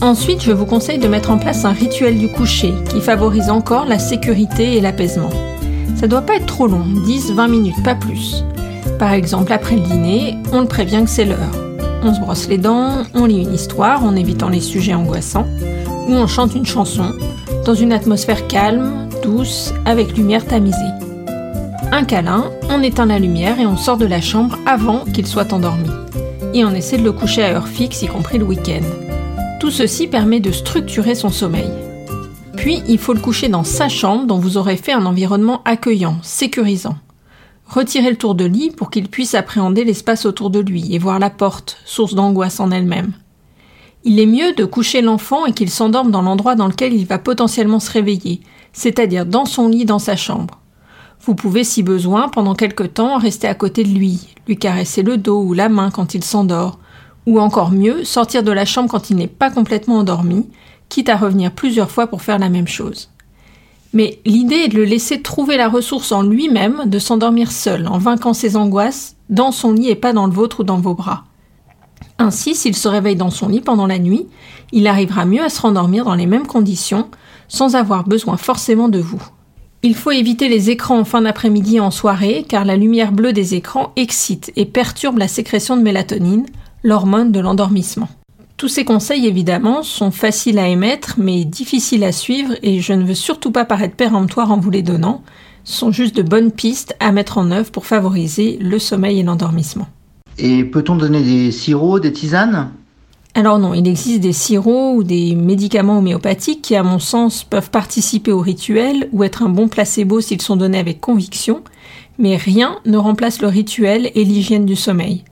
Ensuite, 0.00 0.42
je 0.42 0.52
vous 0.52 0.64
conseille 0.64 0.98
de 0.98 1.08
mettre 1.08 1.30
en 1.30 1.38
place 1.38 1.64
un 1.64 1.72
rituel 1.72 2.18
du 2.18 2.28
coucher 2.28 2.72
qui 2.88 3.00
favorise 3.00 3.50
encore 3.50 3.84
la 3.84 3.98
sécurité 3.98 4.76
et 4.76 4.80
l'apaisement. 4.80 5.30
Ça 5.96 6.06
doit 6.06 6.22
pas 6.22 6.36
être 6.36 6.46
trop 6.46 6.66
long, 6.66 6.84
10-20 7.06 7.50
minutes, 7.50 7.82
pas 7.82 7.94
plus. 7.94 8.44
Par 8.98 9.12
exemple, 9.12 9.52
après 9.52 9.74
le 9.74 9.82
dîner, 9.82 10.36
on 10.52 10.60
le 10.60 10.66
prévient 10.66 11.02
que 11.04 11.10
c'est 11.10 11.24
l'heure. 11.24 11.38
On 12.02 12.14
se 12.14 12.20
brosse 12.20 12.48
les 12.48 12.58
dents, 12.58 13.02
on 13.12 13.26
lit 13.26 13.42
une 13.42 13.52
histoire 13.52 14.04
en 14.04 14.14
évitant 14.14 14.48
les 14.48 14.60
sujets 14.60 14.94
angoissants, 14.94 15.46
ou 16.08 16.12
on 16.12 16.26
chante 16.26 16.54
une 16.54 16.64
chanson 16.64 17.12
dans 17.66 17.74
une 17.74 17.92
atmosphère 17.92 18.46
calme, 18.46 19.07
avec 19.84 20.16
lumière 20.16 20.46
tamisée. 20.46 20.76
Un 21.92 22.04
câlin, 22.04 22.50
on 22.70 22.82
éteint 22.82 23.06
la 23.06 23.18
lumière 23.18 23.60
et 23.60 23.66
on 23.66 23.76
sort 23.76 23.96
de 23.96 24.06
la 24.06 24.20
chambre 24.20 24.58
avant 24.66 25.04
qu'il 25.04 25.26
soit 25.26 25.52
endormi. 25.52 25.90
Et 26.54 26.64
on 26.64 26.72
essaie 26.72 26.98
de 26.98 27.04
le 27.04 27.12
coucher 27.12 27.42
à 27.42 27.54
heure 27.54 27.68
fixe, 27.68 28.02
y 28.02 28.06
compris 28.06 28.38
le 28.38 28.44
week-end. 28.44 28.84
Tout 29.60 29.70
ceci 29.70 30.06
permet 30.06 30.40
de 30.40 30.50
structurer 30.50 31.14
son 31.14 31.30
sommeil. 31.30 31.70
Puis, 32.56 32.82
il 32.88 32.98
faut 32.98 33.12
le 33.12 33.20
coucher 33.20 33.48
dans 33.48 33.64
sa 33.64 33.88
chambre 33.88 34.26
dont 34.26 34.38
vous 34.38 34.56
aurez 34.56 34.76
fait 34.76 34.92
un 34.92 35.06
environnement 35.06 35.62
accueillant, 35.64 36.18
sécurisant. 36.22 36.96
Retirez 37.66 38.10
le 38.10 38.16
tour 38.16 38.34
de 38.34 38.46
lit 38.46 38.70
pour 38.70 38.90
qu'il 38.90 39.08
puisse 39.08 39.34
appréhender 39.34 39.84
l'espace 39.84 40.24
autour 40.24 40.50
de 40.50 40.60
lui 40.60 40.94
et 40.94 40.98
voir 40.98 41.18
la 41.18 41.30
porte, 41.30 41.78
source 41.84 42.14
d'angoisse 42.14 42.60
en 42.60 42.70
elle-même. 42.70 43.12
Il 44.04 44.20
est 44.20 44.26
mieux 44.26 44.54
de 44.54 44.64
coucher 44.64 45.02
l'enfant 45.02 45.44
et 45.44 45.52
qu'il 45.52 45.70
s'endorme 45.70 46.10
dans 46.10 46.22
l'endroit 46.22 46.54
dans 46.54 46.68
lequel 46.68 46.94
il 46.94 47.04
va 47.06 47.18
potentiellement 47.18 47.80
se 47.80 47.90
réveiller, 47.90 48.40
c'est-à-dire 48.78 49.26
dans 49.26 49.44
son 49.44 49.68
lit 49.68 49.84
dans 49.84 49.98
sa 49.98 50.14
chambre. 50.14 50.60
Vous 51.24 51.34
pouvez, 51.34 51.64
si 51.64 51.82
besoin, 51.82 52.28
pendant 52.28 52.54
quelque 52.54 52.84
temps, 52.84 53.18
rester 53.18 53.48
à 53.48 53.54
côté 53.54 53.82
de 53.82 53.88
lui, 53.88 54.28
lui 54.46 54.56
caresser 54.56 55.02
le 55.02 55.16
dos 55.16 55.42
ou 55.42 55.52
la 55.52 55.68
main 55.68 55.90
quand 55.90 56.14
il 56.14 56.22
s'endort, 56.22 56.78
ou 57.26 57.40
encore 57.40 57.72
mieux, 57.72 58.04
sortir 58.04 58.44
de 58.44 58.52
la 58.52 58.64
chambre 58.64 58.88
quand 58.88 59.10
il 59.10 59.16
n'est 59.16 59.26
pas 59.26 59.50
complètement 59.50 59.98
endormi, 59.98 60.46
quitte 60.88 61.08
à 61.08 61.16
revenir 61.16 61.50
plusieurs 61.50 61.90
fois 61.90 62.06
pour 62.06 62.22
faire 62.22 62.38
la 62.38 62.48
même 62.48 62.68
chose. 62.68 63.10
Mais 63.92 64.20
l'idée 64.24 64.54
est 64.54 64.68
de 64.68 64.76
le 64.76 64.84
laisser 64.84 65.22
trouver 65.22 65.56
la 65.56 65.68
ressource 65.68 66.12
en 66.12 66.22
lui-même 66.22 66.82
de 66.86 67.00
s'endormir 67.00 67.50
seul, 67.50 67.88
en 67.88 67.98
vainquant 67.98 68.32
ses 68.32 68.56
angoisses, 68.56 69.16
dans 69.28 69.50
son 69.50 69.72
lit 69.72 69.88
et 69.88 69.96
pas 69.96 70.12
dans 70.12 70.26
le 70.26 70.32
vôtre 70.32 70.60
ou 70.60 70.64
dans 70.64 70.78
vos 70.78 70.94
bras. 70.94 71.24
Ainsi, 72.18 72.54
s'il 72.54 72.76
se 72.76 72.86
réveille 72.86 73.16
dans 73.16 73.30
son 73.30 73.48
lit 73.48 73.60
pendant 73.60 73.88
la 73.88 73.98
nuit, 73.98 74.26
il 74.70 74.86
arrivera 74.86 75.24
mieux 75.24 75.42
à 75.42 75.48
se 75.48 75.60
rendormir 75.60 76.04
dans 76.04 76.14
les 76.14 76.26
mêmes 76.26 76.46
conditions, 76.46 77.08
sans 77.48 77.74
avoir 77.74 78.04
besoin 78.04 78.36
forcément 78.36 78.88
de 78.88 79.00
vous. 79.00 79.22
Il 79.82 79.94
faut 79.94 80.10
éviter 80.10 80.48
les 80.48 80.70
écrans 80.70 80.98
en 80.98 81.04
fin 81.04 81.22
d'après-midi 81.22 81.76
et 81.76 81.80
en 81.80 81.90
soirée, 81.90 82.44
car 82.48 82.64
la 82.64 82.76
lumière 82.76 83.12
bleue 83.12 83.32
des 83.32 83.54
écrans 83.54 83.92
excite 83.96 84.52
et 84.56 84.64
perturbe 84.64 85.18
la 85.18 85.28
sécrétion 85.28 85.76
de 85.76 85.82
mélatonine, 85.82 86.46
l'hormone 86.82 87.30
de 87.30 87.40
l'endormissement. 87.40 88.08
Tous 88.56 88.66
ces 88.66 88.84
conseils, 88.84 89.26
évidemment, 89.26 89.84
sont 89.84 90.10
faciles 90.10 90.58
à 90.58 90.66
émettre, 90.66 91.14
mais 91.16 91.44
difficiles 91.44 92.02
à 92.02 92.10
suivre, 92.10 92.54
et 92.64 92.80
je 92.80 92.92
ne 92.92 93.04
veux 93.04 93.14
surtout 93.14 93.52
pas 93.52 93.64
paraître 93.64 93.94
péremptoire 93.94 94.50
en 94.50 94.58
vous 94.58 94.70
les 94.70 94.82
donnant. 94.82 95.22
Sont 95.62 95.92
juste 95.92 96.16
de 96.16 96.22
bonnes 96.22 96.50
pistes 96.50 96.96
à 96.98 97.12
mettre 97.12 97.38
en 97.38 97.52
œuvre 97.52 97.70
pour 97.70 97.86
favoriser 97.86 98.58
le 98.60 98.80
sommeil 98.80 99.20
et 99.20 99.22
l'endormissement. 99.22 99.86
Et 100.38 100.64
peut-on 100.64 100.96
donner 100.96 101.22
des 101.22 101.52
sirops, 101.52 102.00
des 102.00 102.12
tisanes? 102.12 102.72
Alors 103.38 103.60
non, 103.60 103.72
il 103.72 103.86
existe 103.86 104.18
des 104.18 104.32
sirops 104.32 104.96
ou 104.96 105.04
des 105.04 105.36
médicaments 105.36 105.98
homéopathiques 105.98 106.60
qui, 106.60 106.74
à 106.74 106.82
mon 106.82 106.98
sens, 106.98 107.44
peuvent 107.44 107.70
participer 107.70 108.32
au 108.32 108.40
rituel 108.40 109.08
ou 109.12 109.22
être 109.22 109.44
un 109.44 109.48
bon 109.48 109.68
placebo 109.68 110.20
s'ils 110.20 110.42
sont 110.42 110.56
donnés 110.56 110.80
avec 110.80 111.00
conviction, 111.00 111.62
mais 112.18 112.34
rien 112.34 112.80
ne 112.84 112.96
remplace 112.96 113.40
le 113.40 113.46
rituel 113.46 114.10
et 114.16 114.24
l'hygiène 114.24 114.66
du 114.66 114.74
sommeil. 114.74 115.22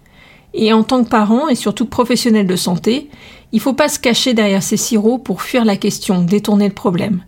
Et 0.55 0.73
en 0.73 0.85
tant 0.85 1.03
que 1.03 1.09
parent 1.09 1.49
et 1.49 1.57
surtout 1.57 1.87
professionnel 1.87 2.47
de 2.47 2.55
santé, 2.55 3.11
il 3.51 3.57
ne 3.57 3.61
faut 3.61 3.73
pas 3.73 3.89
se 3.89 3.99
cacher 3.99 4.35
derrière 4.35 4.63
ces 4.63 4.77
sirops 4.77 5.25
pour 5.25 5.43
fuir 5.43 5.65
la 5.65 5.77
question, 5.77 6.23
détourner 6.23 6.69
le 6.69 6.75
problème. 6.75 7.25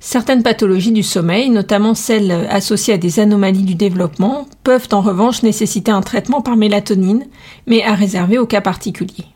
Certaines 0.00 0.42
pathologies 0.42 0.90
du 0.90 1.04
sommeil, 1.04 1.48
notamment 1.48 1.94
celles 1.94 2.32
associées 2.50 2.94
à 2.94 2.98
des 2.98 3.20
anomalies 3.20 3.62
du 3.62 3.76
développement, 3.76 4.48
peuvent 4.64 4.88
en 4.90 5.00
revanche 5.00 5.44
nécessiter 5.44 5.92
un 5.92 6.02
traitement 6.02 6.40
par 6.40 6.56
mélatonine, 6.56 7.26
mais 7.68 7.84
à 7.84 7.94
réserver 7.94 8.38
aux 8.38 8.46
cas 8.46 8.60
particuliers. 8.60 9.26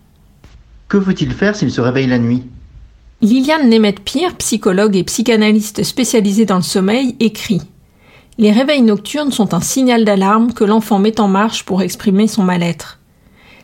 Que 0.91 1.01
faut-il 1.01 1.31
faire 1.31 1.55
s'il 1.55 1.71
se 1.71 1.81
réveille 1.81 2.09
la 2.09 2.19
nuit? 2.19 2.43
Liliane 3.23 3.71
Nemeth-Pierre, 3.71 4.35
psychologue 4.35 4.97
et 4.97 5.05
psychanalyste 5.05 5.85
spécialisée 5.85 6.47
dans 6.47 6.57
le 6.57 6.63
sommeil, 6.63 7.15
écrit 7.21 7.63
Les 8.39 8.51
réveils 8.51 8.83
nocturnes 8.83 9.31
sont 9.31 9.55
un 9.55 9.61
signal 9.61 10.05
d'alarme 10.05 10.53
que 10.53 10.65
l'enfant 10.65 10.99
met 10.99 11.21
en 11.21 11.29
marche 11.29 11.63
pour 11.63 11.81
exprimer 11.81 12.27
son 12.27 12.43
mal-être. 12.43 12.99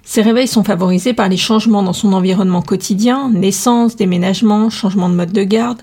Ces 0.05 0.23
réveils 0.23 0.47
sont 0.47 0.63
favorisés 0.63 1.15
par 1.15 1.29
les 1.29 1.37
changements 1.37 1.83
dans 1.83 1.93
son 1.93 2.13
environnement 2.13 2.63
quotidien, 2.63 3.29
naissance, 3.31 3.97
déménagement, 3.97 4.71
changement 4.71 5.09
de 5.09 5.17
mode 5.17 5.33
de 5.33 5.43
garde, 5.43 5.83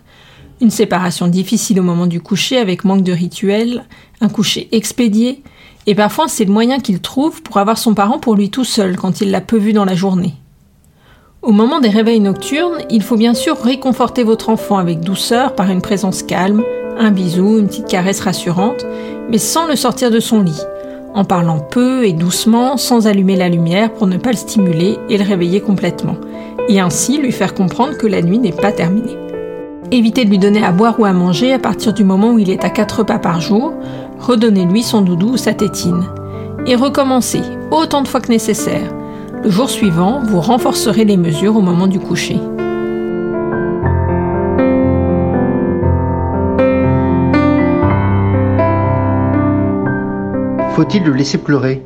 une 0.62 0.72
séparation 0.72 1.28
difficile 1.28 1.78
au 1.82 1.84
moment 1.84 2.08
du 2.08 2.22
coucher 2.22 2.56
avec 2.58 2.86
manque 2.86 3.04
de 3.04 3.12
rituel, 3.12 3.84
un 4.22 4.30
coucher 4.30 4.70
expédié, 4.72 5.44
et 5.88 5.96
parfois 5.96 6.30
c'est 6.30 6.46
le 6.46 6.54
moyen 6.54 6.80
qu'il 6.80 7.02
trouve 7.02 7.42
pour 7.42 7.58
avoir 7.58 7.78
son 7.78 7.96
parent 7.96 8.20
pour 8.20 8.36
lui 8.36 8.50
tout 8.50 8.64
seul 8.64 8.96
quand 8.96 9.20
il 9.20 9.30
l'a 9.30 9.42
peu 9.42 9.58
vu 9.58 9.74
dans 9.74 9.84
la 9.84 9.96
journée. 9.96 10.36
Au 11.44 11.52
moment 11.52 11.82
des 11.82 11.90
réveils 11.90 12.22
nocturnes, 12.22 12.78
il 12.90 13.04
faut 13.04 13.18
bien 13.18 13.34
sûr 13.34 13.58
réconforter 13.62 14.24
votre 14.24 14.48
enfant 14.48 14.78
avec 14.78 15.02
douceur 15.02 15.56
par 15.56 15.70
une 15.70 15.82
présence 15.82 16.24
calme, 16.24 16.64
un 16.98 17.12
bisou, 17.12 17.60
une 17.60 17.68
petite 17.68 17.90
caresse 17.90 18.22
rassurante, 18.22 18.86
mais 19.30 19.40
sans 19.40 19.68
le 19.68 19.76
sortir 19.76 20.10
de 20.10 20.22
son 20.22 20.42
lit, 20.42 20.62
en 21.14 21.26
parlant 21.26 21.60
peu 21.60 22.06
et 22.06 22.14
doucement, 22.14 22.78
sans 22.78 23.08
allumer 23.08 23.36
la 23.36 23.50
lumière 23.50 23.92
pour 23.92 24.08
ne 24.08 24.16
pas 24.16 24.32
le 24.32 24.38
stimuler 24.38 24.98
et 25.10 25.18
le 25.18 25.26
réveiller 25.26 25.60
complètement, 25.60 26.16
et 26.70 26.80
ainsi 26.80 27.18
lui 27.18 27.34
faire 27.34 27.54
comprendre 27.54 27.98
que 27.98 28.08
la 28.08 28.22
nuit 28.22 28.40
n'est 28.40 28.54
pas 28.54 28.72
terminée. 28.72 29.18
Évitez 29.92 30.24
de 30.24 30.30
lui 30.30 30.40
donner 30.40 30.64
à 30.64 30.72
boire 30.72 30.98
ou 30.98 31.04
à 31.04 31.12
manger 31.12 31.52
à 31.52 31.60
partir 31.60 31.92
du 31.92 32.06
moment 32.06 32.32
où 32.32 32.40
il 32.40 32.52
est 32.52 32.64
à 32.64 32.70
4 32.70 33.00
repas 33.00 33.20
par 33.20 33.42
jour, 33.42 33.74
redonnez-lui 34.22 34.82
son 34.82 35.02
doudou 35.02 35.34
ou 35.34 35.38
sa 35.38 35.54
tétine. 35.54 36.06
Et 36.66 36.78
recommencez 36.78 37.42
autant 37.70 38.02
de 38.02 38.08
fois 38.08 38.22
que 38.22 38.32
nécessaire 38.32 38.90
le 39.44 39.50
jour 39.50 39.70
suivant, 39.70 40.22
vous 40.24 40.40
renforcerez 40.40 41.04
les 41.04 41.18
mesures 41.18 41.58
au 41.58 41.62
moment 41.62 41.88
du 41.88 42.00
coucher. 42.00 42.40
Faut-il 50.76 51.04
le 51.04 51.12
laisser 51.14 51.38
pleurer? 51.38 51.84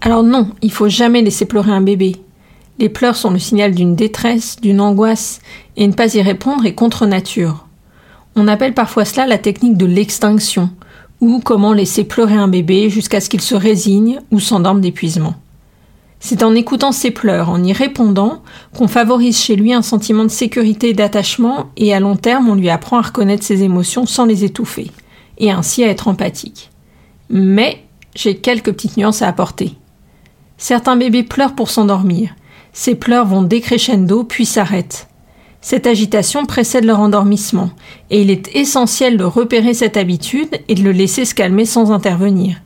Alors 0.00 0.24
non, 0.24 0.48
il 0.60 0.72
faut 0.72 0.88
jamais 0.88 1.22
laisser 1.22 1.44
pleurer 1.44 1.70
un 1.70 1.80
bébé. 1.80 2.16
Les 2.80 2.88
pleurs 2.88 3.16
sont 3.16 3.30
le 3.30 3.38
signal 3.38 3.74
d'une 3.74 3.94
détresse, 3.94 4.60
d'une 4.60 4.80
angoisse, 4.80 5.40
et 5.76 5.86
ne 5.86 5.92
pas 5.92 6.14
y 6.14 6.20
répondre 6.20 6.66
est 6.66 6.74
contre 6.74 7.06
nature. 7.06 7.66
On 8.34 8.48
appelle 8.48 8.74
parfois 8.74 9.04
cela 9.04 9.26
la 9.26 9.38
technique 9.38 9.76
de 9.76 9.86
l'extinction, 9.86 10.70
ou 11.20 11.40
comment 11.44 11.72
laisser 11.72 12.04
pleurer 12.04 12.34
un 12.34 12.48
bébé 12.48 12.90
jusqu'à 12.90 13.20
ce 13.20 13.28
qu'il 13.28 13.40
se 13.40 13.54
résigne 13.54 14.20
ou 14.30 14.40
s'endorme 14.40 14.80
d'épuisement. 14.80 15.34
C'est 16.20 16.42
en 16.42 16.54
écoutant 16.54 16.92
ses 16.92 17.10
pleurs, 17.10 17.48
en 17.48 17.62
y 17.62 17.72
répondant, 17.72 18.42
qu'on 18.76 18.88
favorise 18.88 19.38
chez 19.38 19.56
lui 19.56 19.72
un 19.72 19.82
sentiment 19.82 20.24
de 20.24 20.30
sécurité 20.30 20.90
et 20.90 20.94
d'attachement, 20.94 21.70
et 21.76 21.94
à 21.94 22.00
long 22.00 22.16
terme, 22.16 22.48
on 22.48 22.54
lui 22.54 22.70
apprend 22.70 22.98
à 22.98 23.02
reconnaître 23.02 23.44
ses 23.44 23.62
émotions 23.62 24.04
sans 24.04 24.24
les 24.24 24.44
étouffer, 24.44 24.90
et 25.38 25.50
ainsi 25.52 25.84
à 25.84 25.88
être 25.88 26.08
empathique. 26.08 26.70
Mais 27.30 27.84
j'ai 28.14 28.38
quelques 28.38 28.72
petites 28.72 28.96
nuances 28.96 29.22
à 29.22 29.28
apporter. 29.28 29.74
Certains 30.56 30.96
bébés 30.96 31.22
pleurent 31.22 31.54
pour 31.54 31.70
s'endormir. 31.70 32.30
Ces 32.72 32.96
pleurs 32.96 33.26
vont 33.26 33.42
décrescendo 33.42 34.24
puis 34.24 34.44
s'arrêtent. 34.44 35.08
Cette 35.60 35.86
agitation 35.86 36.46
précède 36.46 36.84
leur 36.84 37.00
endormissement, 37.00 37.70
et 38.10 38.22
il 38.22 38.30
est 38.30 38.54
essentiel 38.56 39.16
de 39.16 39.24
repérer 39.24 39.74
cette 39.74 39.96
habitude 39.96 40.50
et 40.68 40.74
de 40.74 40.82
le 40.82 40.92
laisser 40.92 41.24
se 41.24 41.34
calmer 41.34 41.64
sans 41.64 41.92
intervenir. 41.92 42.56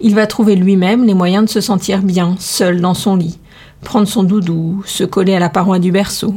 Il 0.00 0.14
va 0.14 0.26
trouver 0.26 0.56
lui-même 0.56 1.04
les 1.04 1.14
moyens 1.14 1.44
de 1.44 1.50
se 1.50 1.60
sentir 1.60 2.02
bien, 2.02 2.36
seul 2.38 2.80
dans 2.80 2.94
son 2.94 3.16
lit, 3.16 3.38
prendre 3.82 4.08
son 4.08 4.22
doudou, 4.22 4.82
se 4.86 5.04
coller 5.04 5.34
à 5.34 5.38
la 5.38 5.48
paroi 5.48 5.78
du 5.78 5.92
berceau. 5.92 6.34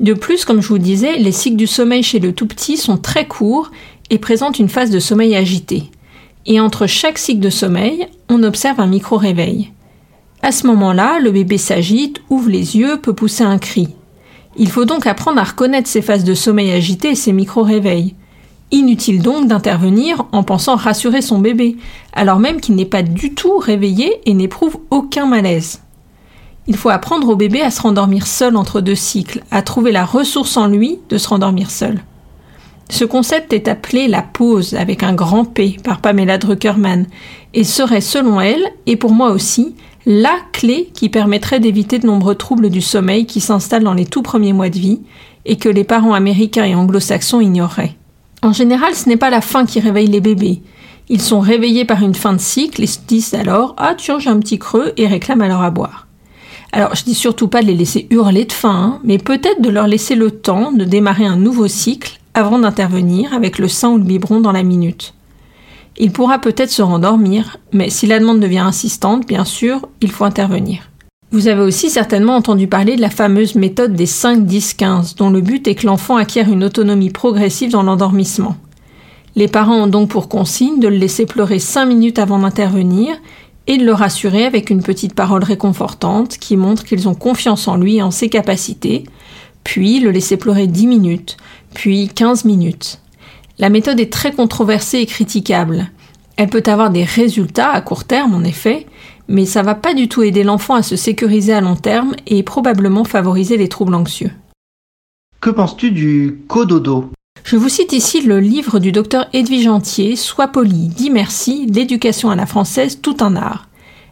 De 0.00 0.12
plus, 0.12 0.44
comme 0.44 0.60
je 0.60 0.68
vous 0.68 0.78
disais, 0.78 1.16
les 1.18 1.32
cycles 1.32 1.56
du 1.56 1.66
sommeil 1.66 2.02
chez 2.02 2.18
le 2.18 2.32
tout 2.32 2.46
petit 2.46 2.76
sont 2.76 2.96
très 2.96 3.26
courts 3.26 3.70
et 4.10 4.18
présentent 4.18 4.58
une 4.58 4.68
phase 4.68 4.90
de 4.90 4.98
sommeil 4.98 5.36
agité. 5.36 5.84
Et 6.46 6.60
entre 6.60 6.86
chaque 6.86 7.18
cycle 7.18 7.40
de 7.40 7.50
sommeil, 7.50 8.06
on 8.28 8.42
observe 8.42 8.80
un 8.80 8.86
micro-réveil. 8.86 9.72
À 10.42 10.52
ce 10.52 10.66
moment-là, 10.66 11.20
le 11.20 11.30
bébé 11.30 11.56
s'agite, 11.56 12.20
ouvre 12.28 12.50
les 12.50 12.76
yeux, 12.76 13.00
peut 13.00 13.14
pousser 13.14 13.44
un 13.44 13.58
cri. 13.58 13.88
Il 14.56 14.68
faut 14.68 14.84
donc 14.84 15.06
apprendre 15.06 15.40
à 15.40 15.44
reconnaître 15.44 15.88
ces 15.88 16.02
phases 16.02 16.24
de 16.24 16.34
sommeil 16.34 16.70
agité 16.70 17.10
et 17.10 17.14
ces 17.14 17.32
micro-réveils. 17.32 18.14
Inutile 18.70 19.22
donc 19.22 19.46
d'intervenir 19.46 20.26
en 20.32 20.42
pensant 20.42 20.74
rassurer 20.74 21.22
son 21.22 21.38
bébé, 21.38 21.76
alors 22.12 22.38
même 22.38 22.60
qu'il 22.60 22.74
n'est 22.74 22.84
pas 22.84 23.02
du 23.02 23.34
tout 23.34 23.58
réveillé 23.58 24.20
et 24.26 24.34
n'éprouve 24.34 24.78
aucun 24.90 25.26
malaise. 25.26 25.80
Il 26.66 26.76
faut 26.76 26.88
apprendre 26.88 27.28
au 27.28 27.36
bébé 27.36 27.60
à 27.60 27.70
se 27.70 27.82
rendormir 27.82 28.26
seul 28.26 28.56
entre 28.56 28.80
deux 28.80 28.94
cycles, 28.94 29.44
à 29.50 29.62
trouver 29.62 29.92
la 29.92 30.04
ressource 30.04 30.56
en 30.56 30.66
lui 30.66 30.98
de 31.10 31.18
se 31.18 31.28
rendormir 31.28 31.70
seul. 31.70 32.00
Ce 32.90 33.04
concept 33.04 33.52
est 33.52 33.68
appelé 33.68 34.08
la 34.08 34.22
pause 34.22 34.74
avec 34.74 35.02
un 35.02 35.14
grand 35.14 35.44
P 35.44 35.76
par 35.82 36.00
Pamela 36.00 36.38
Druckerman 36.38 37.06
et 37.52 37.64
serait 37.64 38.00
selon 38.00 38.40
elle, 38.40 38.64
et 38.86 38.96
pour 38.96 39.12
moi 39.12 39.30
aussi, 39.30 39.74
la 40.06 40.36
clé 40.52 40.90
qui 40.92 41.08
permettrait 41.08 41.60
d'éviter 41.60 41.98
de 41.98 42.06
nombreux 42.06 42.34
troubles 42.34 42.68
du 42.70 42.82
sommeil 42.82 43.26
qui 43.26 43.40
s'installent 43.40 43.84
dans 43.84 43.94
les 43.94 44.04
tout 44.06 44.22
premiers 44.22 44.52
mois 44.52 44.68
de 44.68 44.78
vie 44.78 45.00
et 45.46 45.56
que 45.56 45.68
les 45.68 45.84
parents 45.84 46.12
américains 46.12 46.64
et 46.64 46.74
anglo-saxons 46.74 47.40
ignoreraient. 47.40 47.96
En 48.44 48.52
général, 48.52 48.94
ce 48.94 49.08
n'est 49.08 49.16
pas 49.16 49.30
la 49.30 49.40
faim 49.40 49.64
qui 49.64 49.80
réveille 49.80 50.06
les 50.06 50.20
bébés. 50.20 50.60
Ils 51.08 51.22
sont 51.22 51.40
réveillés 51.40 51.86
par 51.86 52.02
une 52.02 52.14
fin 52.14 52.34
de 52.34 52.38
cycle 52.38 52.82
et 52.82 52.86
se 52.86 52.98
disent 53.08 53.32
alors 53.32 53.74
Ah, 53.78 53.94
tiens, 53.96 54.18
un 54.26 54.38
petit 54.38 54.58
creux 54.58 54.92
et 54.98 55.06
réclament 55.06 55.40
alors 55.40 55.62
à 55.62 55.70
boire. 55.70 56.06
Alors, 56.70 56.94
je 56.94 57.04
dis 57.04 57.14
surtout 57.14 57.48
pas 57.48 57.62
de 57.62 57.68
les 57.68 57.74
laisser 57.74 58.06
hurler 58.10 58.44
de 58.44 58.52
faim, 58.52 58.96
hein, 58.96 59.00
mais 59.02 59.16
peut-être 59.16 59.62
de 59.62 59.70
leur 59.70 59.86
laisser 59.86 60.14
le 60.14 60.30
temps 60.30 60.72
de 60.72 60.84
démarrer 60.84 61.24
un 61.24 61.36
nouveau 61.36 61.68
cycle 61.68 62.20
avant 62.34 62.58
d'intervenir 62.58 63.32
avec 63.32 63.58
le 63.58 63.66
sein 63.66 63.88
ou 63.88 63.96
le 63.96 64.04
biberon 64.04 64.40
dans 64.40 64.52
la 64.52 64.62
minute. 64.62 65.14
Il 65.96 66.12
pourra 66.12 66.38
peut-être 66.38 66.70
se 66.70 66.82
rendormir, 66.82 67.56
mais 67.72 67.88
si 67.88 68.06
la 68.06 68.18
demande 68.18 68.40
devient 68.40 68.58
insistante, 68.58 69.26
bien 69.26 69.46
sûr, 69.46 69.88
il 70.02 70.10
faut 70.10 70.24
intervenir. 70.24 70.90
Vous 71.30 71.48
avez 71.48 71.62
aussi 71.62 71.90
certainement 71.90 72.36
entendu 72.36 72.68
parler 72.68 72.96
de 72.96 73.00
la 73.00 73.10
fameuse 73.10 73.56
méthode 73.56 73.94
des 73.94 74.06
5-10-15, 74.06 75.16
dont 75.16 75.30
le 75.30 75.40
but 75.40 75.66
est 75.66 75.74
que 75.74 75.86
l'enfant 75.86 76.16
acquiert 76.16 76.48
une 76.48 76.62
autonomie 76.62 77.10
progressive 77.10 77.72
dans 77.72 77.82
l'endormissement. 77.82 78.56
Les 79.36 79.48
parents 79.48 79.82
ont 79.82 79.86
donc 79.88 80.10
pour 80.10 80.28
consigne 80.28 80.78
de 80.78 80.86
le 80.86 80.96
laisser 80.96 81.26
pleurer 81.26 81.58
5 81.58 81.86
minutes 81.86 82.20
avant 82.20 82.38
d'intervenir 82.38 83.16
et 83.66 83.78
de 83.78 83.84
le 83.84 83.92
rassurer 83.92 84.44
avec 84.44 84.70
une 84.70 84.82
petite 84.82 85.14
parole 85.14 85.42
réconfortante 85.42 86.38
qui 86.38 86.56
montre 86.56 86.84
qu'ils 86.84 87.08
ont 87.08 87.14
confiance 87.14 87.66
en 87.66 87.76
lui 87.76 87.96
et 87.96 88.02
en 88.02 88.10
ses 88.10 88.28
capacités, 88.28 89.04
puis 89.64 89.98
le 90.00 90.10
laisser 90.10 90.36
pleurer 90.36 90.66
10 90.66 90.86
minutes, 90.86 91.36
puis 91.72 92.08
15 92.14 92.44
minutes. 92.44 93.00
La 93.58 93.70
méthode 93.70 93.98
est 93.98 94.12
très 94.12 94.32
controversée 94.32 94.98
et 94.98 95.06
critiquable. 95.06 95.90
Elle 96.36 96.48
peut 96.48 96.62
avoir 96.66 96.90
des 96.90 97.04
résultats 97.04 97.70
à 97.70 97.80
court 97.80 98.04
terme 98.04 98.34
en 98.34 98.44
effet, 98.44 98.86
mais 99.28 99.46
ça 99.46 99.62
va 99.62 99.74
pas 99.74 99.94
du 99.94 100.08
tout 100.08 100.22
aider 100.22 100.42
l'enfant 100.42 100.74
à 100.74 100.82
se 100.82 100.96
sécuriser 100.96 101.52
à 101.52 101.60
long 101.60 101.76
terme 101.76 102.14
et 102.26 102.42
probablement 102.42 103.04
favoriser 103.04 103.56
les 103.56 103.68
troubles 103.68 103.94
anxieux. 103.94 104.30
Que 105.40 105.50
penses-tu 105.50 105.90
du 105.90 106.40
cododo? 106.48 107.10
Je 107.44 107.56
vous 107.56 107.68
cite 107.68 107.92
ici 107.92 108.22
le 108.22 108.40
livre 108.40 108.78
du 108.78 108.92
docteur 108.92 109.26
Edwige 109.34 109.68
Antier, 109.68 110.16
Sois 110.16 110.48
poli, 110.48 110.88
dis 110.88 111.10
merci, 111.10 111.66
l'éducation 111.66 112.30
à 112.30 112.36
la 112.36 112.46
française, 112.46 113.00
tout 113.02 113.16
un 113.20 113.36
art. 113.36 113.68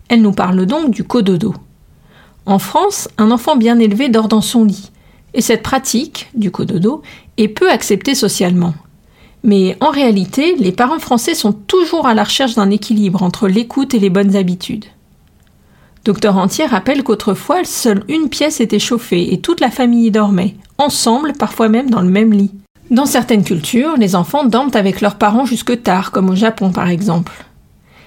Elle 0.09 0.21
nous 0.21 0.33
parle 0.33 0.67
donc 0.67 0.91
du 0.91 1.05
cododo. 1.05 1.55
En 2.45 2.59
France, 2.59 3.09
un 3.17 3.31
enfant 3.31 3.57
bien 3.57 3.79
élevé 3.79 4.11
dort 4.11 4.29
dans 4.29 4.43
son 4.43 4.65
lit, 4.65 4.91
et 5.33 5.41
cette 5.41 5.63
pratique, 5.63 6.29
du 6.35 6.51
cododo, 6.51 7.03
est 7.39 7.49
peu 7.49 7.71
acceptée 7.71 8.15
socialement. 8.15 8.75
Mais 9.43 9.77
en 9.81 9.91
réalité, 9.91 10.55
les 10.59 10.73
parents 10.73 10.99
français 10.99 11.35
sont 11.35 11.53
toujours 11.53 12.07
à 12.07 12.15
la 12.15 12.25
recherche 12.25 12.55
d'un 12.55 12.71
équilibre 12.71 13.23
entre 13.23 13.49
l'écoute 13.49 13.95
et 13.95 13.99
les 13.99 14.11
bonnes 14.11 14.37
habitudes. 14.37 14.85
Docteur 16.05 16.37
Entier 16.37 16.67
rappelle 16.67 17.05
qu'autrefois, 17.05 17.65
seule 17.65 18.03
une 18.09 18.29
pièce 18.29 18.61
était 18.61 18.81
chauffée 18.81 19.33
et 19.33 19.41
toute 19.41 19.61
la 19.61 19.71
famille 19.71 20.11
dormait, 20.11 20.57
ensemble, 20.77 21.33
parfois 21.33 21.69
même 21.69 21.91
dans 21.91 22.01
le 22.01 22.09
même 22.09 22.33
lit. 22.33 22.51
Dans 22.91 23.07
certaines 23.07 23.45
cultures, 23.45 23.97
les 23.97 24.17
enfants 24.17 24.45
dorment 24.45 24.73
avec 24.75 25.01
leurs 25.01 25.15
parents 25.15 25.47
jusque 25.47 25.81
tard, 25.83 26.11
comme 26.11 26.29
au 26.29 26.35
Japon 26.35 26.73
par 26.73 26.89
exemple. 26.89 27.33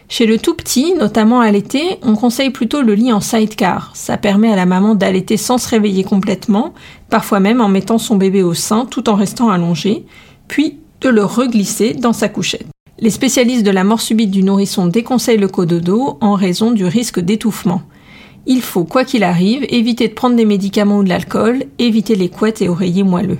Chez 0.09 0.25
le 0.25 0.37
tout 0.37 0.53
petit, 0.55 0.93
notamment 0.93 1.39
à 1.39 1.49
l'été, 1.51 1.97
on 2.03 2.15
conseille 2.15 2.49
plutôt 2.49 2.81
le 2.81 2.93
lit 2.93 3.13
en 3.13 3.21
sidecar. 3.21 3.91
Ça 3.95 4.17
permet 4.17 4.51
à 4.51 4.57
la 4.57 4.65
maman 4.65 4.93
d'allaiter 4.93 5.37
sans 5.37 5.57
se 5.57 5.69
réveiller 5.69 6.03
complètement, 6.03 6.73
parfois 7.09 7.39
même 7.39 7.61
en 7.61 7.69
mettant 7.69 7.97
son 7.97 8.17
bébé 8.17 8.43
au 8.43 8.53
sein 8.53 8.85
tout 8.85 9.09
en 9.09 9.15
restant 9.15 9.49
allongé, 9.49 10.05
puis 10.49 10.79
de 10.99 11.09
le 11.09 11.23
reglisser 11.23 11.93
dans 11.93 12.13
sa 12.13 12.27
couchette. 12.27 12.67
Les 12.97 13.09
spécialistes 13.09 13.65
de 13.65 13.71
la 13.71 13.83
mort 13.83 13.99
subite 13.99 14.31
du 14.31 14.41
nourrisson 14.41 14.87
déconseillent 14.87 15.37
le 15.37 15.49
cododo 15.49 16.17
en 16.21 16.33
raison 16.33 16.71
du 16.71 16.85
risque 16.85 17.19
d'étouffement. 17.19 17.81
Il 18.45 18.61
faut, 18.61 18.85
quoi 18.85 19.03
qu'il 19.03 19.23
arrive, 19.23 19.65
éviter 19.67 20.07
de 20.07 20.13
prendre 20.13 20.37
des 20.37 20.45
médicaments 20.45 20.99
ou 20.99 21.03
de 21.03 21.09
l'alcool, 21.09 21.65
éviter 21.77 22.15
les 22.15 22.29
couettes 22.29 22.61
et 22.61 22.69
oreillers 22.69 23.03
moelleux. 23.03 23.39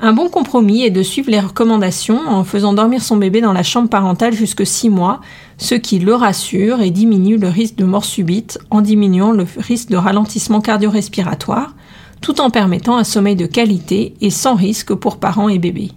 Un 0.00 0.12
bon 0.12 0.28
compromis 0.28 0.82
est 0.82 0.90
de 0.90 1.02
suivre 1.04 1.30
les 1.30 1.38
recommandations 1.38 2.18
en 2.26 2.42
faisant 2.42 2.72
dormir 2.72 3.02
son 3.02 3.16
bébé 3.16 3.40
dans 3.40 3.52
la 3.52 3.62
chambre 3.62 3.88
parentale 3.88 4.34
jusque 4.34 4.66
6 4.66 4.90
mois, 4.90 5.20
ce 5.56 5.76
qui 5.76 6.00
le 6.00 6.14
rassure 6.14 6.80
et 6.80 6.90
diminue 6.90 7.36
le 7.36 7.48
risque 7.48 7.76
de 7.76 7.84
mort 7.84 8.04
subite 8.04 8.58
en 8.70 8.80
diminuant 8.80 9.30
le 9.30 9.46
risque 9.58 9.90
de 9.90 9.96
ralentissement 9.96 10.60
cardio-respiratoire, 10.60 11.76
tout 12.20 12.40
en 12.40 12.50
permettant 12.50 12.96
un 12.96 13.04
sommeil 13.04 13.36
de 13.36 13.46
qualité 13.46 14.14
et 14.20 14.30
sans 14.30 14.56
risque 14.56 14.92
pour 14.92 15.18
parents 15.18 15.48
et 15.48 15.60
bébés. 15.60 15.92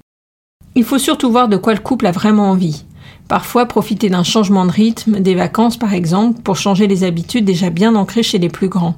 Il 0.78 0.84
faut 0.84 1.00
surtout 1.00 1.32
voir 1.32 1.48
de 1.48 1.58
quoi 1.58 1.74
le 1.74 1.80
couple 1.80 2.06
a 2.06 2.12
vraiment 2.12 2.52
envie. 2.52 2.86
Parfois 3.28 3.66
profiter 3.66 4.10
d'un 4.10 4.22
changement 4.22 4.64
de 4.64 4.72
rythme, 4.72 5.22
des 5.22 5.34
vacances 5.34 5.76
par 5.76 5.96
exemple, 5.96 6.44
pour 6.44 6.56
changer 6.56 6.86
les 6.86 7.04
habitudes 7.04 7.46
déjà 7.46 7.72
bien 7.72 7.96
ancrées 7.96 8.22
chez 8.22 8.38
les 8.38 8.48
plus 8.48 8.70
grands. 8.70 8.94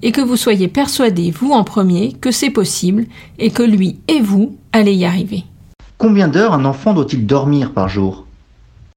Et 0.00 0.10
que 0.10 0.22
vous 0.22 0.38
soyez 0.38 0.68
persuadé, 0.68 1.30
vous 1.30 1.52
en 1.52 1.64
premier, 1.64 2.14
que 2.14 2.30
c'est 2.30 2.48
possible 2.48 3.04
et 3.38 3.50
que 3.50 3.62
lui 3.62 3.98
et 4.08 4.22
vous 4.22 4.56
allez 4.72 4.94
y 4.94 5.04
arriver. 5.04 5.44
Combien 5.98 6.28
d'heures 6.28 6.54
un 6.54 6.64
enfant 6.64 6.94
doit-il 6.94 7.26
dormir 7.26 7.72
par 7.72 7.90
jour? 7.90 8.24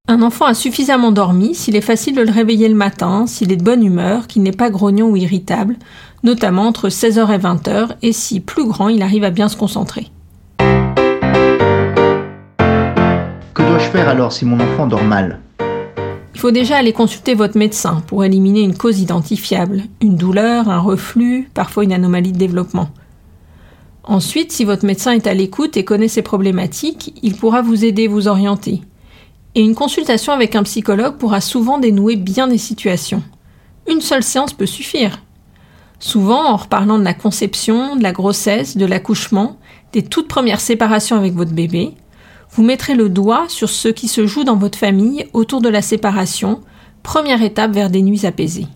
Un 0.08 0.22
enfant 0.22 0.46
a 0.46 0.54
suffisamment 0.54 1.12
dormi 1.12 1.54
s'il 1.54 1.76
est 1.76 1.82
facile 1.82 2.14
de 2.14 2.22
le 2.22 2.32
réveiller 2.32 2.70
le 2.70 2.74
matin, 2.74 3.26
s'il 3.26 3.52
est 3.52 3.56
de 3.56 3.62
bonne 3.62 3.84
humeur, 3.84 4.26
qu'il 4.26 4.42
n'est 4.42 4.52
pas 4.52 4.70
grognon 4.70 5.10
ou 5.10 5.16
irritable, 5.16 5.76
notamment 6.22 6.66
entre 6.66 6.88
16h 6.88 7.30
et 7.34 7.38
20h, 7.38 7.88
et 8.00 8.12
si 8.12 8.40
plus 8.40 8.66
grand 8.66 8.88
il 8.88 9.02
arrive 9.02 9.24
à 9.24 9.30
bien 9.30 9.50
se 9.50 9.56
concentrer. 9.58 10.10
Alors 13.94 14.32
si 14.32 14.44
mon 14.44 14.58
enfant 14.60 14.86
dort 14.86 15.04
mal? 15.04 15.40
Il 16.34 16.40
faut 16.40 16.50
déjà 16.50 16.76
aller 16.76 16.92
consulter 16.92 17.34
votre 17.34 17.56
médecin 17.56 18.02
pour 18.06 18.24
éliminer 18.24 18.60
une 18.60 18.76
cause 18.76 19.00
identifiable, 19.00 19.82
une 20.02 20.16
douleur, 20.16 20.68
un 20.68 20.80
reflux, 20.80 21.48
parfois 21.54 21.84
une 21.84 21.92
anomalie 21.92 22.32
de 22.32 22.38
développement. 22.38 22.90
Ensuite, 24.04 24.52
si 24.52 24.64
votre 24.64 24.84
médecin 24.84 25.12
est 25.12 25.26
à 25.26 25.34
l'écoute 25.34 25.76
et 25.76 25.84
connaît 25.84 26.08
ces 26.08 26.22
problématiques, 26.22 27.14
il 27.22 27.36
pourra 27.36 27.62
vous 27.62 27.84
aider, 27.84 28.06
vous 28.06 28.28
orienter. 28.28 28.82
Et 29.54 29.62
une 29.62 29.74
consultation 29.74 30.32
avec 30.32 30.54
un 30.54 30.62
psychologue 30.62 31.16
pourra 31.16 31.40
souvent 31.40 31.78
dénouer 31.78 32.16
bien 32.16 32.48
des 32.48 32.58
situations. 32.58 33.22
Une 33.88 34.02
seule 34.02 34.22
séance 34.22 34.52
peut 34.52 34.66
suffire. 34.66 35.22
Souvent, 35.98 36.44
en 36.44 36.56
reparlant 36.56 36.98
de 36.98 37.04
la 37.04 37.14
conception, 37.14 37.96
de 37.96 38.02
la 38.02 38.12
grossesse, 38.12 38.76
de 38.76 38.84
l'accouchement, 38.84 39.56
des 39.92 40.02
toutes 40.02 40.28
premières 40.28 40.60
séparations 40.60 41.16
avec 41.16 41.32
votre 41.32 41.52
bébé, 41.52 41.94
vous 42.56 42.62
mettrez 42.62 42.94
le 42.94 43.10
doigt 43.10 43.44
sur 43.48 43.68
ce 43.68 43.88
qui 43.88 44.08
se 44.08 44.26
joue 44.26 44.42
dans 44.42 44.56
votre 44.56 44.78
famille 44.78 45.26
autour 45.34 45.60
de 45.60 45.68
la 45.68 45.82
séparation, 45.82 46.62
première 47.02 47.42
étape 47.42 47.72
vers 47.72 47.90
des 47.90 48.00
nuits 48.00 48.24
apaisées. 48.24 48.66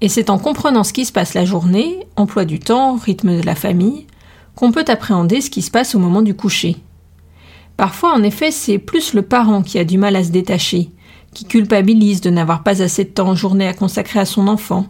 Et 0.00 0.08
c'est 0.08 0.30
en 0.30 0.38
comprenant 0.38 0.84
ce 0.84 0.92
qui 0.92 1.04
se 1.04 1.10
passe 1.10 1.34
la 1.34 1.44
journée, 1.44 2.06
emploi 2.14 2.44
du 2.44 2.60
temps, 2.60 2.94
rythme 2.94 3.36
de 3.36 3.44
la 3.44 3.56
famille, 3.56 4.06
qu'on 4.54 4.70
peut 4.70 4.84
appréhender 4.86 5.40
ce 5.40 5.50
qui 5.50 5.60
se 5.60 5.72
passe 5.72 5.96
au 5.96 5.98
moment 5.98 6.22
du 6.22 6.34
coucher. 6.34 6.76
Parfois, 7.76 8.14
en 8.14 8.22
effet, 8.22 8.52
c'est 8.52 8.78
plus 8.78 9.12
le 9.12 9.22
parent 9.22 9.62
qui 9.62 9.80
a 9.80 9.84
du 9.84 9.98
mal 9.98 10.14
à 10.14 10.22
se 10.22 10.30
détacher, 10.30 10.90
qui 11.32 11.46
culpabilise 11.46 12.20
de 12.20 12.30
n'avoir 12.30 12.62
pas 12.62 12.80
assez 12.80 13.02
de 13.02 13.10
temps 13.10 13.30
en 13.30 13.34
journée 13.34 13.66
à 13.66 13.74
consacrer 13.74 14.20
à 14.20 14.24
son 14.24 14.46
enfant, 14.46 14.86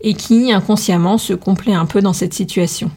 et 0.00 0.14
qui, 0.14 0.50
inconsciemment, 0.50 1.18
se 1.18 1.34
complaît 1.34 1.74
un 1.74 1.84
peu 1.84 2.00
dans 2.00 2.14
cette 2.14 2.32
situation. 2.32 2.90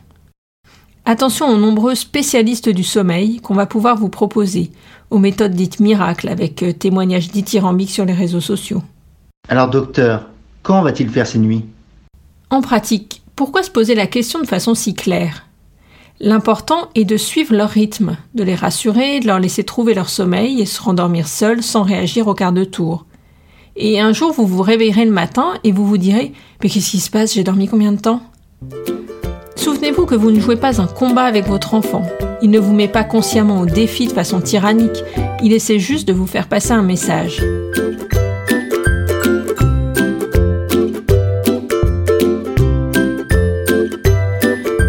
Attention 1.10 1.48
aux 1.48 1.56
nombreux 1.56 1.96
spécialistes 1.96 2.68
du 2.68 2.84
sommeil 2.84 3.40
qu'on 3.40 3.54
va 3.54 3.66
pouvoir 3.66 3.96
vous 3.96 4.10
proposer, 4.10 4.72
aux 5.10 5.20
méthodes 5.20 5.54
dites 5.54 5.80
miracles 5.80 6.28
avec 6.28 6.62
euh, 6.64 6.74
témoignages 6.74 7.32
dithyrambiques 7.32 7.92
sur 7.92 8.04
les 8.04 8.12
réseaux 8.12 8.42
sociaux. 8.42 8.84
Alors 9.48 9.70
docteur, 9.70 10.26
quand 10.64 10.82
va-t-il 10.82 11.10
faire 11.10 11.26
ses 11.26 11.40
nuits? 11.40 11.64
En 12.50 12.60
pratique, 12.60 13.22
pourquoi 13.38 13.64
se 13.64 13.72
poser 13.72 13.96
la 13.96 14.06
question 14.06 14.42
de 14.42 14.48
façon 14.48 14.76
si 14.76 14.96
claire? 14.96 15.46
L'important 16.20 16.90
est 16.94 17.06
de 17.06 17.16
suivre 17.16 17.56
leur 17.56 17.70
rythme, 17.70 18.18
de 18.36 18.44
les 18.44 18.56
rassurer, 18.56 19.22
de 19.22 19.28
leur 19.28 19.40
laisser 19.40 19.64
trouver 19.64 19.94
leur 19.94 20.10
sommeil 20.10 20.60
et 20.60 20.66
se 20.66 20.82
rendormir 20.82 21.30
seuls 21.30 21.64
sans 21.64 21.84
réagir 21.84 22.28
au 22.28 22.34
quart 22.34 22.52
de 22.52 22.66
tour. 22.66 23.06
Et 23.78 24.02
un 24.02 24.12
jour, 24.12 24.34
vous 24.34 24.46
vous 24.46 24.62
réveillerez 24.62 25.06
le 25.06 25.12
matin 25.12 25.54
et 25.64 25.72
vous 25.72 25.88
vous 25.88 25.98
direz 25.98 26.34
Mais 26.62 26.68
qu'est-ce 26.68 26.92
qui 26.92 27.00
se 27.00 27.10
passe? 27.10 27.36
J'ai 27.36 27.46
dormi 27.46 27.70
combien 27.70 27.94
de 27.94 28.02
temps? 28.02 28.22
Souvenez-vous 29.58 30.06
que 30.06 30.16
vous 30.16 30.32
ne 30.32 30.40
jouez 30.40 30.56
pas 30.56 30.80
un 30.82 30.88
combat 30.88 31.24
avec 31.24 31.48
votre 31.48 31.74
enfant. 31.74 32.04
Il 32.42 32.52
ne 32.52 32.60
vous 32.60 32.74
met 32.74 32.88
pas 32.88 33.04
consciemment 33.04 33.60
au 33.60 33.66
défi 33.66 34.08
de 34.08 34.14
façon 34.14 34.40
tyrannique, 34.40 35.04
il 35.44 35.52
essaie 35.52 35.80
juste 35.80 36.08
de 36.08 36.14
vous 36.14 36.28
faire 36.28 36.48
passer 36.48 36.72
un 36.72 36.84
message. 36.84 37.44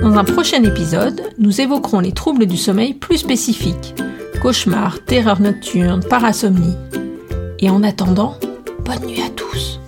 Dans 0.03 0.15
un 0.17 0.25
prochain 0.25 0.63
épisode, 0.63 1.21
nous 1.39 1.61
évoquerons 1.61 2.01
les 2.01 2.13
troubles 2.13 2.47
du 2.47 2.57
sommeil 2.57 2.93
plus 2.93 3.19
spécifiques. 3.19 3.95
Cauchemars, 4.43 5.03
terreur 5.05 5.41
nocturne, 5.41 6.03
parasomnie. 6.03 6.77
Et 7.59 7.71
en 7.71 7.83
attendant, 7.83 8.35
bonne 8.85 9.07
nuit 9.07 9.23
à 9.23 9.31
tous. 9.31 9.81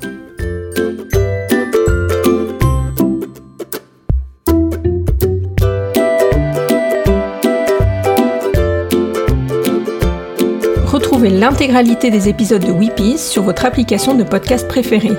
L'intégralité 11.28 12.10
des 12.10 12.28
épisodes 12.28 12.64
de 12.64 12.72
Weepies 12.72 13.18
sur 13.18 13.42
votre 13.42 13.64
application 13.64 14.14
de 14.14 14.24
podcast 14.24 14.66
préférée. 14.66 15.16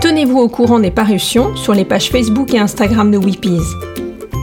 Tenez-vous 0.00 0.38
au 0.38 0.48
courant 0.48 0.80
des 0.80 0.90
parutions 0.90 1.54
sur 1.56 1.74
les 1.74 1.84
pages 1.84 2.10
Facebook 2.10 2.52
et 2.52 2.58
Instagram 2.58 3.10
de 3.10 3.18
Weepies. 3.18 3.60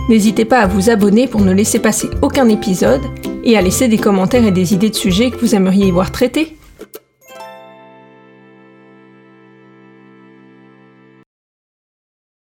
N'hésitez 0.10 0.45
pas 0.45 0.60
à 0.60 0.67
vous 0.67 0.89
abonner 0.89 1.27
pour 1.27 1.41
ne 1.41 1.53
laisser 1.53 1.79
passer 1.79 2.10
aucun 2.21 2.49
épisode 2.49 3.01
et 3.43 3.57
à 3.57 3.62
laisser 3.62 3.88
des 3.88 3.97
commentaires 3.97 4.45
et 4.45 4.51
des 4.51 4.73
idées 4.73 4.89
de 4.89 4.95
sujets 4.95 5.31
que 5.31 5.38
vous 5.38 5.55
aimeriez 5.55 5.91
voir 5.91 6.12
traités. 6.12 6.55